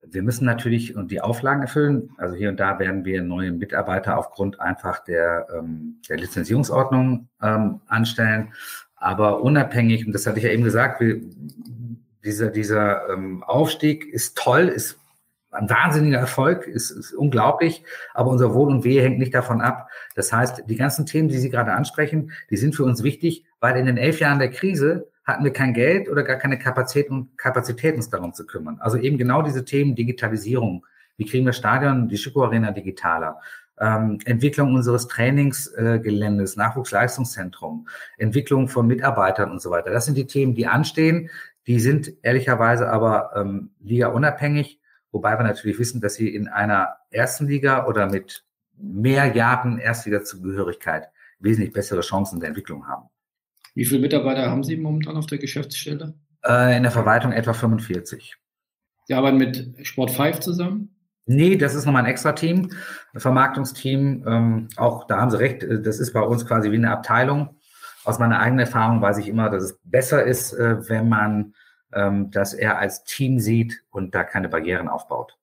wir 0.01 0.23
müssen 0.23 0.45
natürlich 0.45 0.95
die 0.95 1.21
Auflagen 1.21 1.61
erfüllen. 1.61 2.09
Also 2.17 2.35
hier 2.35 2.49
und 2.49 2.59
da 2.59 2.79
werden 2.79 3.05
wir 3.05 3.21
neue 3.21 3.51
Mitarbeiter 3.51 4.17
aufgrund 4.17 4.59
einfach 4.59 5.03
der, 5.03 5.47
ähm, 5.55 5.99
der 6.07 6.17
Lizenzierungsordnung 6.17 7.27
ähm, 7.41 7.81
anstellen. 7.87 8.53
Aber 8.95 9.41
unabhängig, 9.41 10.05
und 10.05 10.13
das 10.13 10.25
hatte 10.25 10.39
ich 10.39 10.45
ja 10.45 10.51
eben 10.51 10.63
gesagt, 10.63 10.99
wir, 11.01 11.21
dieser, 12.23 12.49
dieser 12.49 13.09
ähm, 13.09 13.43
Aufstieg 13.43 14.05
ist 14.05 14.37
toll, 14.37 14.67
ist 14.67 14.97
ein 15.51 15.69
wahnsinniger 15.69 16.19
Erfolg, 16.19 16.67
ist, 16.67 16.91
ist 16.91 17.13
unglaublich, 17.13 17.83
aber 18.13 18.29
unser 18.29 18.53
Wohl 18.53 18.69
und 18.69 18.83
Wehe 18.83 19.01
hängt 19.01 19.17
nicht 19.17 19.33
davon 19.33 19.61
ab. 19.61 19.89
Das 20.15 20.31
heißt, 20.31 20.63
die 20.67 20.75
ganzen 20.75 21.05
Themen, 21.05 21.27
die 21.27 21.37
Sie 21.37 21.49
gerade 21.49 21.73
ansprechen, 21.73 22.31
die 22.49 22.57
sind 22.57 22.75
für 22.75 22.83
uns 22.83 23.03
wichtig, 23.03 23.45
weil 23.59 23.75
in 23.77 23.85
den 23.85 23.97
elf 23.97 24.19
Jahren 24.19 24.39
der 24.39 24.51
Krise 24.51 25.09
hatten 25.29 25.43
wir 25.43 25.53
kein 25.53 25.73
Geld 25.73 26.09
oder 26.09 26.23
gar 26.23 26.37
keine 26.37 26.57
Kapazität, 26.59 27.09
Kapazität 27.37 27.95
uns 27.95 28.09
darum 28.09 28.33
zu 28.33 28.45
kümmern. 28.45 28.77
Also 28.79 28.97
eben 28.97 29.17
genau 29.17 29.41
diese 29.41 29.65
Themen 29.65 29.95
Digitalisierung. 29.95 30.85
Wie 31.17 31.25
kriegen 31.25 31.45
wir 31.45 31.53
Stadion, 31.53 32.07
die 32.07 32.17
Schiko 32.17 32.43
Arena 32.43 32.71
digitaler? 32.71 33.39
Ähm, 33.79 34.19
Entwicklung 34.25 34.73
unseres 34.73 35.07
Trainingsgeländes, 35.07 36.55
äh, 36.55 36.59
Nachwuchsleistungszentrum, 36.59 37.87
Entwicklung 38.17 38.67
von 38.67 38.87
Mitarbeitern 38.87 39.51
und 39.51 39.61
so 39.61 39.69
weiter. 39.71 39.91
Das 39.91 40.05
sind 40.05 40.17
die 40.17 40.27
Themen, 40.27 40.53
die 40.53 40.67
anstehen. 40.67 41.29
Die 41.67 41.79
sind 41.79 42.13
ehrlicherweise 42.23 42.89
aber 42.89 43.31
ähm, 43.35 43.71
Liga 43.79 44.07
unabhängig, 44.07 44.79
wobei 45.11 45.37
wir 45.37 45.43
natürlich 45.43 45.79
wissen, 45.79 46.01
dass 46.01 46.15
sie 46.15 46.33
in 46.33 46.47
einer 46.47 46.97
ersten 47.11 47.47
Liga 47.47 47.85
oder 47.85 48.09
mit 48.09 48.43
mehr 48.75 49.35
Jahren 49.35 49.77
Erstliga-Zugehörigkeit 49.77 51.09
wesentlich 51.39 51.73
bessere 51.73 52.01
Chancen 52.01 52.39
der 52.39 52.49
Entwicklung 52.49 52.87
haben. 52.87 53.09
Wie 53.75 53.85
viele 53.85 54.01
Mitarbeiter 54.01 54.49
haben 54.49 54.63
Sie 54.63 54.77
momentan 54.77 55.17
auf 55.17 55.25
der 55.25 55.37
Geschäftsstelle? 55.37 56.13
Äh, 56.45 56.77
in 56.77 56.83
der 56.83 56.91
Verwaltung 56.91 57.31
etwa 57.31 57.53
45. 57.53 58.35
Sie 59.05 59.13
arbeiten 59.13 59.37
mit 59.37 59.87
Sport 59.87 60.11
5 60.11 60.39
zusammen? 60.39 60.95
Nee, 61.25 61.57
das 61.57 61.75
ist 61.75 61.85
nochmal 61.85 62.03
ein 62.03 62.11
extra 62.11 62.31
Team, 62.31 62.71
ein 63.13 63.19
Vermarktungsteam. 63.19 64.23
Ähm, 64.27 64.67
auch 64.77 65.05
da 65.07 65.17
haben 65.21 65.31
Sie 65.31 65.39
recht, 65.39 65.63
äh, 65.63 65.81
das 65.81 65.99
ist 65.99 66.13
bei 66.13 66.21
uns 66.21 66.45
quasi 66.45 66.71
wie 66.71 66.75
eine 66.75 66.91
Abteilung. 66.91 67.57
Aus 68.03 68.19
meiner 68.19 68.39
eigenen 68.39 68.65
Erfahrung 68.65 69.01
weiß 69.01 69.17
ich 69.17 69.27
immer, 69.27 69.49
dass 69.49 69.63
es 69.63 69.79
besser 69.83 70.23
ist, 70.23 70.53
äh, 70.53 70.89
wenn 70.89 71.09
man 71.09 71.53
ähm, 71.93 72.31
das 72.31 72.53
eher 72.53 72.77
als 72.77 73.03
Team 73.03 73.39
sieht 73.39 73.83
und 73.89 74.15
da 74.15 74.23
keine 74.23 74.49
Barrieren 74.49 74.87
aufbaut. 74.87 75.38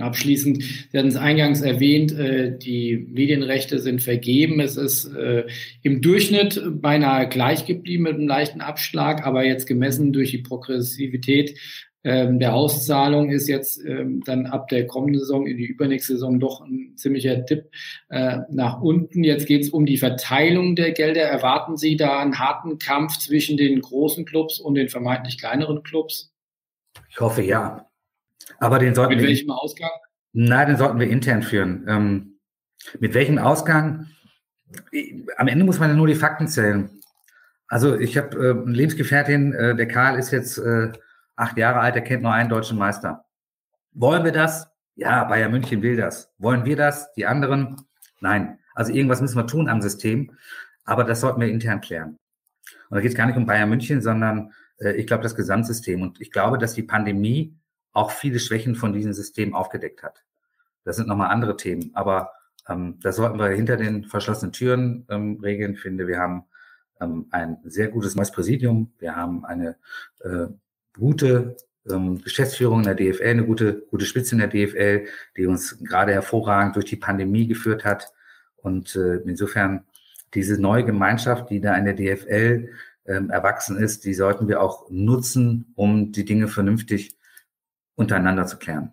Abschließend, 0.00 0.62
Sie 0.62 0.98
hatten 0.98 1.08
es 1.08 1.16
eingangs 1.16 1.60
erwähnt, 1.60 2.12
äh, 2.12 2.56
die 2.56 3.06
Medienrechte 3.10 3.78
sind 3.78 4.02
vergeben. 4.02 4.60
Es 4.60 4.76
ist 4.76 5.06
äh, 5.14 5.44
im 5.82 6.00
Durchschnitt 6.00 6.62
beinahe 6.80 7.28
gleich 7.28 7.66
geblieben 7.66 8.04
mit 8.04 8.14
einem 8.14 8.28
leichten 8.28 8.60
Abschlag, 8.60 9.26
aber 9.26 9.44
jetzt 9.44 9.66
gemessen 9.66 10.12
durch 10.12 10.30
die 10.30 10.38
Progressivität 10.38 11.58
ähm, 12.04 12.40
der 12.40 12.54
Auszahlung 12.54 13.30
ist 13.30 13.48
jetzt 13.48 13.80
ähm, 13.84 14.22
dann 14.24 14.46
ab 14.46 14.68
der 14.68 14.86
kommenden 14.86 15.20
Saison 15.20 15.46
in 15.46 15.56
die 15.56 15.66
übernächste 15.66 16.14
Saison 16.14 16.40
doch 16.40 16.60
ein 16.60 16.94
ziemlicher 16.96 17.44
Tipp 17.46 17.70
äh, 18.08 18.38
nach 18.50 18.80
unten. 18.80 19.22
Jetzt 19.22 19.46
geht 19.46 19.62
es 19.62 19.70
um 19.70 19.86
die 19.86 19.98
Verteilung 19.98 20.74
der 20.74 20.92
Gelder. 20.92 21.22
Erwarten 21.22 21.76
Sie 21.76 21.96
da 21.96 22.18
einen 22.18 22.40
harten 22.40 22.78
Kampf 22.78 23.18
zwischen 23.18 23.56
den 23.56 23.80
großen 23.80 24.24
Clubs 24.24 24.58
und 24.58 24.74
den 24.74 24.88
vermeintlich 24.88 25.38
kleineren 25.38 25.84
Clubs? 25.84 26.32
Ich 27.08 27.20
hoffe 27.20 27.42
ja. 27.42 27.86
Aber 28.58 28.78
den 28.78 28.94
sollten 28.94 29.14
mit 29.14 29.20
wir. 29.20 29.28
Welchem 29.28 29.50
Ausgang? 29.50 29.90
Nein, 30.32 30.68
den 30.68 30.76
sollten 30.76 30.98
wir 30.98 31.08
intern 31.08 31.42
führen. 31.42 31.84
Ähm, 31.88 32.38
mit 32.98 33.14
welchem 33.14 33.38
Ausgang? 33.38 34.08
Am 35.36 35.48
Ende 35.48 35.64
muss 35.64 35.78
man 35.78 35.90
ja 35.90 35.96
nur 35.96 36.06
die 36.06 36.14
Fakten 36.14 36.48
zählen. 36.48 36.90
Also 37.68 37.98
ich 37.98 38.16
habe 38.16 38.36
äh, 38.36 38.50
eine 38.50 38.72
Lebensgefährtin, 38.72 39.52
äh, 39.54 39.76
der 39.76 39.88
Karl 39.88 40.18
ist 40.18 40.30
jetzt 40.30 40.58
äh, 40.58 40.92
acht 41.36 41.56
Jahre 41.56 41.80
alt, 41.80 41.94
er 41.94 42.02
kennt 42.02 42.22
nur 42.22 42.32
einen 42.32 42.48
deutschen 42.48 42.78
Meister. 42.78 43.24
Wollen 43.92 44.24
wir 44.24 44.32
das? 44.32 44.68
Ja, 44.94 45.24
Bayern 45.24 45.50
München 45.50 45.82
will 45.82 45.96
das. 45.96 46.32
Wollen 46.38 46.64
wir 46.64 46.76
das? 46.76 47.12
Die 47.14 47.26
anderen? 47.26 47.76
Nein. 48.20 48.58
Also 48.74 48.92
irgendwas 48.92 49.20
müssen 49.20 49.36
wir 49.36 49.46
tun 49.46 49.68
am 49.68 49.82
System, 49.82 50.32
aber 50.84 51.04
das 51.04 51.20
sollten 51.20 51.40
wir 51.40 51.48
intern 51.48 51.80
klären. 51.80 52.18
Und 52.88 52.96
da 52.96 53.00
geht 53.00 53.10
es 53.10 53.16
gar 53.16 53.26
nicht 53.26 53.36
um 53.36 53.46
Bayern 53.46 53.68
München, 53.68 54.02
sondern 54.02 54.52
äh, 54.78 54.92
ich 54.92 55.06
glaube 55.06 55.22
das 55.22 55.34
Gesamtsystem. 55.34 56.02
Und 56.02 56.20
ich 56.20 56.30
glaube, 56.30 56.58
dass 56.58 56.74
die 56.74 56.82
Pandemie 56.82 57.56
auch 57.92 58.10
viele 58.10 58.38
Schwächen 58.38 58.74
von 58.74 58.92
diesem 58.92 59.12
System 59.12 59.54
aufgedeckt 59.54 60.02
hat. 60.02 60.24
Das 60.84 60.96
sind 60.96 61.08
nochmal 61.08 61.30
andere 61.30 61.56
Themen, 61.56 61.90
aber 61.94 62.32
ähm, 62.68 62.98
das 63.02 63.16
sollten 63.16 63.38
wir 63.38 63.48
hinter 63.48 63.76
den 63.76 64.04
verschlossenen 64.04 64.52
Türen 64.52 65.06
ähm, 65.10 65.38
regeln. 65.42 65.74
Ich 65.74 65.80
finde, 65.80 66.06
wir 66.06 66.18
haben 66.18 66.44
ähm, 67.00 67.26
ein 67.30 67.58
sehr 67.64 67.88
gutes 67.88 68.14
neues 68.14 68.30
Präsidium. 68.30 68.92
Wir 68.98 69.16
haben 69.16 69.44
eine 69.44 69.76
äh, 70.20 70.46
gute 70.96 71.56
ähm, 71.90 72.22
Geschäftsführung 72.22 72.80
in 72.80 72.84
der 72.84 72.94
DFL, 72.94 73.24
eine 73.24 73.44
gute, 73.44 73.80
gute 73.90 74.04
Spitze 74.04 74.34
in 74.34 74.38
der 74.38 74.48
DFL, 74.48 75.06
die 75.36 75.46
uns 75.46 75.78
gerade 75.82 76.12
hervorragend 76.12 76.76
durch 76.76 76.86
die 76.86 76.96
Pandemie 76.96 77.46
geführt 77.46 77.84
hat. 77.84 78.12
Und 78.56 78.94
äh, 78.96 79.16
insofern 79.26 79.84
diese 80.34 80.60
neue 80.60 80.84
Gemeinschaft, 80.84 81.50
die 81.50 81.60
da 81.60 81.76
in 81.76 81.84
der 81.84 81.94
DFL 81.94 82.70
ähm, 83.06 83.30
erwachsen 83.30 83.76
ist, 83.76 84.04
die 84.04 84.14
sollten 84.14 84.48
wir 84.48 84.62
auch 84.62 84.88
nutzen, 84.88 85.72
um 85.74 86.12
die 86.12 86.24
Dinge 86.24 86.48
vernünftig 86.48 87.16
untereinander 87.94 88.46
zu 88.46 88.58
klären. 88.58 88.92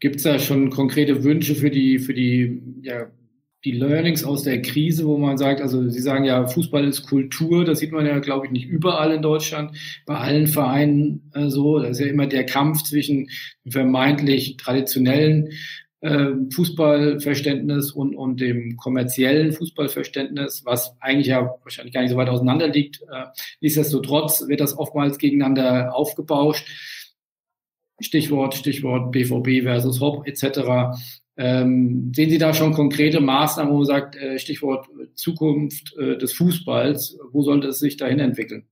Gibt 0.00 0.16
es 0.16 0.22
da 0.24 0.38
schon 0.38 0.70
konkrete 0.70 1.24
Wünsche 1.24 1.54
für 1.54 1.70
die, 1.70 1.98
für 1.98 2.12
die, 2.12 2.62
ja, 2.82 3.06
die 3.64 3.72
Learnings 3.72 4.24
aus 4.24 4.44
der 4.44 4.62
Krise, 4.62 5.06
wo 5.06 5.18
man 5.18 5.38
sagt, 5.38 5.60
also 5.60 5.88
Sie 5.88 6.00
sagen 6.00 6.24
ja, 6.24 6.46
Fußball 6.46 6.86
ist 6.86 7.06
Kultur, 7.06 7.64
das 7.64 7.80
sieht 7.80 7.92
man 7.92 8.06
ja, 8.06 8.20
glaube 8.20 8.46
ich, 8.46 8.52
nicht 8.52 8.68
überall 8.68 9.12
in 9.12 9.22
Deutschland, 9.22 9.76
bei 10.06 10.16
allen 10.16 10.46
Vereinen 10.46 11.30
äh, 11.34 11.48
so. 11.48 11.80
Das 11.80 11.92
ist 11.92 12.00
ja 12.00 12.06
immer 12.06 12.26
der 12.26 12.46
Kampf 12.46 12.84
zwischen 12.84 13.28
vermeintlich 13.68 14.56
traditionellen 14.56 15.50
äh, 16.00 16.28
Fußballverständnis 16.52 17.90
und, 17.90 18.14
und 18.14 18.40
dem 18.40 18.76
kommerziellen 18.76 19.52
Fußballverständnis, 19.52 20.62
was 20.64 20.94
eigentlich 21.00 21.28
ja 21.28 21.56
wahrscheinlich 21.64 21.92
gar 21.92 22.02
nicht 22.02 22.10
so 22.10 22.16
weit 22.16 22.28
auseinander 22.28 22.68
liegt. 22.68 23.00
Äh, 23.02 23.24
nichtsdestotrotz 23.60 24.46
wird 24.46 24.60
das 24.60 24.78
oftmals 24.78 25.18
gegeneinander 25.18 25.92
aufgebauscht. 25.92 26.68
Stichwort, 28.00 28.54
Stichwort 28.54 29.12
BVB 29.12 29.62
versus 29.62 30.00
Hop 30.00 30.26
etc. 30.26 30.96
Ähm, 31.36 32.12
sehen 32.14 32.30
Sie 32.30 32.38
da 32.38 32.54
schon 32.54 32.72
konkrete 32.72 33.20
Maßnahmen, 33.20 33.72
wo 33.72 33.78
man 33.78 33.86
sagt, 33.86 34.16
äh, 34.16 34.38
Stichwort 34.38 34.88
Zukunft 35.14 35.94
äh, 35.96 36.16
des 36.16 36.32
Fußballs, 36.32 37.18
wo 37.30 37.42
sollte 37.42 37.68
es 37.68 37.78
sich 37.78 37.96
dahin 37.96 38.20
entwickeln? 38.20 38.66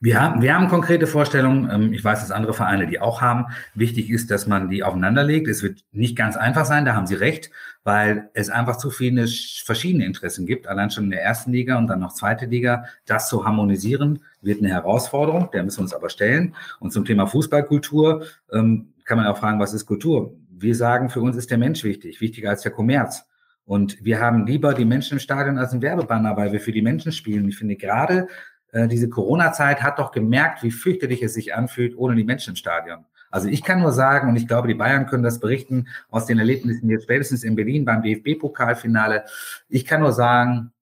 Wir 0.00 0.20
haben, 0.20 0.42
wir 0.42 0.54
haben 0.54 0.68
konkrete 0.68 1.06
Vorstellungen. 1.06 1.70
Ähm, 1.70 1.92
ich 1.92 2.04
weiß, 2.04 2.20
dass 2.20 2.30
andere 2.30 2.54
Vereine 2.54 2.86
die 2.86 3.00
auch 3.00 3.20
haben. 3.20 3.46
Wichtig 3.74 4.10
ist, 4.10 4.30
dass 4.30 4.46
man 4.46 4.68
die 4.68 4.82
aufeinanderlegt. 4.82 5.48
Es 5.48 5.62
wird 5.62 5.84
nicht 5.92 6.16
ganz 6.16 6.36
einfach 6.36 6.64
sein, 6.64 6.84
da 6.84 6.94
haben 6.94 7.06
Sie 7.06 7.14
recht, 7.14 7.50
weil 7.82 8.30
es 8.34 8.50
einfach 8.50 8.76
zu 8.76 8.90
viele 8.90 9.26
verschiedene 9.64 10.04
Interessen 10.04 10.46
gibt. 10.46 10.66
Allein 10.66 10.90
schon 10.90 11.04
in 11.04 11.10
der 11.10 11.22
ersten 11.22 11.52
Liga 11.52 11.78
und 11.78 11.86
dann 11.86 12.00
noch 12.00 12.12
zweite 12.12 12.46
Liga. 12.46 12.84
Das 13.06 13.28
zu 13.28 13.44
harmonisieren 13.44 14.20
wird 14.42 14.60
eine 14.60 14.68
Herausforderung, 14.68 15.50
der 15.52 15.62
müssen 15.64 15.78
wir 15.78 15.84
uns 15.84 15.94
aber 15.94 16.10
stellen. 16.10 16.54
Und 16.80 16.92
zum 16.92 17.04
Thema 17.04 17.26
Fußballkultur 17.26 18.24
ähm, 18.52 18.92
kann 19.04 19.18
man 19.18 19.26
auch 19.26 19.38
fragen, 19.38 19.60
was 19.60 19.74
ist 19.74 19.86
Kultur? 19.86 20.36
Wir 20.50 20.74
sagen, 20.74 21.10
für 21.10 21.20
uns 21.20 21.36
ist 21.36 21.50
der 21.50 21.58
Mensch 21.58 21.84
wichtig, 21.84 22.20
wichtiger 22.20 22.50
als 22.50 22.62
der 22.62 22.72
Kommerz. 22.72 23.24
Und 23.66 24.04
wir 24.04 24.20
haben 24.20 24.46
lieber 24.46 24.74
die 24.74 24.84
Menschen 24.84 25.14
im 25.14 25.18
Stadion 25.20 25.58
als 25.58 25.72
ein 25.72 25.80
Werbebanner, 25.80 26.36
weil 26.36 26.52
wir 26.52 26.60
für 26.60 26.72
die 26.72 26.82
Menschen 26.82 27.12
spielen. 27.12 27.48
Ich 27.48 27.56
finde 27.56 27.76
gerade 27.76 28.28
äh, 28.74 28.88
diese 28.88 29.08
Corona-Zeit 29.08 29.82
hat 29.82 30.00
doch 30.00 30.10
gemerkt, 30.10 30.64
wie 30.64 30.72
fürchterlich 30.72 31.22
es 31.22 31.34
sich 31.34 31.54
anfühlt 31.54 31.96
ohne 31.96 32.16
die 32.16 32.24
Menschen 32.24 32.50
im 32.50 32.56
Stadion. 32.56 33.04
Also 33.30 33.48
ich 33.48 33.62
kann 33.62 33.80
nur 33.80 33.92
sagen, 33.92 34.28
und 34.28 34.36
ich 34.36 34.48
glaube, 34.48 34.66
die 34.66 34.74
Bayern 34.74 35.06
können 35.06 35.22
das 35.22 35.38
berichten 35.38 35.86
aus 36.10 36.26
den 36.26 36.40
Erlebnissen 36.40 36.90
jetzt 36.90 37.04
spätestens 37.04 37.44
in 37.44 37.54
Berlin 37.54 37.84
beim 37.84 38.02
DFB-Pokalfinale. 38.02 39.24
Ich 39.68 39.84
kann 39.84 40.00
nur 40.00 40.12
sagen, 40.12 40.72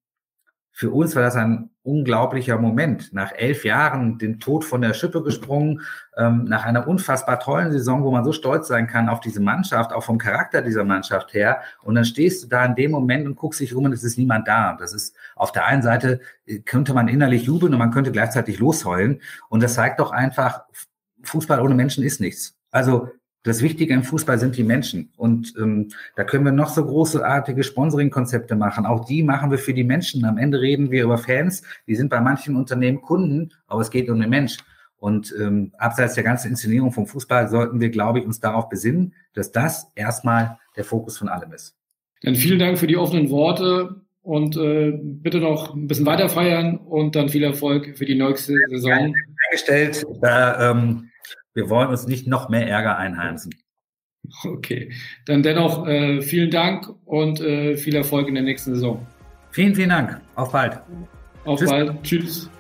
für 0.71 0.91
uns 0.91 1.15
war 1.15 1.23
das 1.23 1.37
ein 1.37 1.69
unglaublicher 1.83 2.59
Moment. 2.59 3.13
Nach 3.13 3.33
elf 3.33 3.65
Jahren 3.65 4.19
den 4.19 4.39
Tod 4.39 4.65
von 4.65 4.81
der 4.81 4.95
Schippe 4.95 5.23
gesprungen, 5.23 5.83
ähm, 6.17 6.45
nach 6.45 6.65
einer 6.65 6.87
unfassbar 6.87 7.41
tollen 7.41 7.73
Saison, 7.73 8.05
wo 8.05 8.11
man 8.11 8.25
so 8.25 8.33
stolz 8.33 8.69
sein 8.69 8.87
kann 8.87 9.09
auf 9.09 9.21
diese 9.21 9.41
Mannschaft, 9.41 9.93
auch 9.93 10.05
vom 10.05 10.19
Charakter 10.19 10.63
dieser 10.63 10.85
Mannschaft 10.85 11.35
her. 11.35 11.63
Und 11.83 11.97
dann 11.97 12.05
stehst 12.05 12.45
du 12.45 12.49
da 12.49 12.65
in 12.65 12.75
dem 12.75 12.91
Moment 12.91 13.27
und 13.27 13.37
guckst 13.37 13.61
dich 13.61 13.75
rum 13.75 13.85
und 13.85 13.93
es 13.93 14.05
ist 14.05 14.19
niemand 14.19 14.47
da. 14.47 14.77
Das 14.79 14.93
ist 14.93 15.17
auf 15.35 15.53
der 15.53 15.67
einen 15.67 15.83
Seite 15.83 16.21
äh, 16.47 16.61
könnte 16.61 16.95
man 16.95 17.09
innerlich 17.09 17.45
jubeln 17.45 17.73
und 17.73 17.79
man 17.79 17.91
könnte 17.91 18.13
gleichzeitig 18.13 18.59
losheulen. 18.59 19.21
Und 19.49 19.63
das 19.63 19.75
zeigt 19.75 19.99
doch 20.01 20.13
einfach, 20.13 20.63
Fußball 21.25 21.61
ohne 21.61 21.75
Menschen 21.75 22.05
ist 22.05 22.21
nichts. 22.21 22.57
Also 22.71 23.11
das 23.45 23.63
Wichtige 23.63 23.93
im 23.95 24.05
Fußball 24.05 24.39
sind 24.39 24.57
die 24.57 24.63
Menschen. 24.63 25.11
Und 25.17 25.55
ähm, 25.59 25.89
da 26.15 26.25
können 26.25 26.45
wir 26.45 26.53
noch 26.53 26.69
so 26.69 26.85
großartige 26.85 27.65
Sponsoring-Konzepte 27.65 28.55
machen. 28.55 28.87
Auch 28.87 29.05
die 29.05 29.23
machen 29.23 29.51
wir 29.51 29.59
für 29.59 29.75
die 29.75 29.85
Menschen. 29.85 30.25
Am 30.25 30.39
Ende 30.39 30.61
reden 30.61 30.91
wir 30.91 31.05
über 31.05 31.19
Fans. 31.19 31.63
Die 31.87 31.97
sind 31.97 32.09
bei 32.09 32.21
manchen 32.21 32.55
Unternehmen 32.55 33.03
Kunden, 33.03 33.51
aber 33.67 33.81
es 33.81 33.91
geht 33.91 34.09
um 34.09 34.21
den 34.21 34.31
Mensch. 34.31 34.59
Und 34.99 35.35
ähm, 35.41 35.73
abseits 35.79 36.15
der 36.15 36.23
ganzen 36.23 36.49
Inszenierung 36.49 36.93
vom 36.93 37.07
Fußball 37.07 37.49
sollten 37.49 37.81
wir, 37.81 37.91
glaube 37.91 38.21
ich, 38.21 38.25
uns 38.25 38.39
darauf 38.39 38.69
besinnen, 38.69 39.15
dass 39.35 39.51
das 39.51 39.91
erstmal 39.97 40.59
der 40.77 40.85
Fokus 40.85 41.19
von 41.19 41.29
allem 41.29 41.53
ist. 41.53 41.75
Dann 42.23 42.37
vielen 42.37 42.61
Dank 42.61 42.79
für 42.79 42.87
die 42.87 42.97
offenen 42.97 43.29
Worte 43.31 43.97
und 44.23 44.57
äh, 44.57 44.93
bitte 44.97 45.41
noch 45.41 45.75
ein 45.75 45.89
bisschen 45.89 46.07
weiter 46.07 46.29
feiern 46.29 46.77
und 46.77 47.17
dann 47.17 47.29
viel 47.29 47.43
Erfolg 47.43 47.99
für 47.99 48.05
die 48.05 48.15
nächste 48.15 48.57
Saison. 48.71 49.13
Eingestellt. 49.51 50.05
Da, 50.21 50.71
ähm, 50.71 51.09
wir 51.55 51.69
wollen 51.69 51.89
uns 51.89 52.07
nicht 52.07 52.27
noch 52.27 52.49
mehr 52.49 52.67
Ärger 52.67 52.99
einheimsen. 52.99 53.55
Okay, 54.45 54.93
dann 55.27 55.43
dennoch 55.43 55.87
äh, 55.87 56.23
vielen 56.23 56.51
Dank 56.51 56.89
und 57.05 57.41
äh, 57.41 57.77
viel 57.77 57.95
Erfolg 57.97 58.29
in 58.29 58.35
der 58.35 58.45
nächsten 58.45 58.75
Saison. 58.75 59.05
Vielen, 59.51 59.75
vielen 59.75 59.91
Dank. 59.91 60.21
Auf 60.37 60.53
bald. 60.53 60.81
Auf 61.45 61.59
Tschüss. 61.59 61.71
bald. 61.71 62.03
Tschüss. 62.03 62.51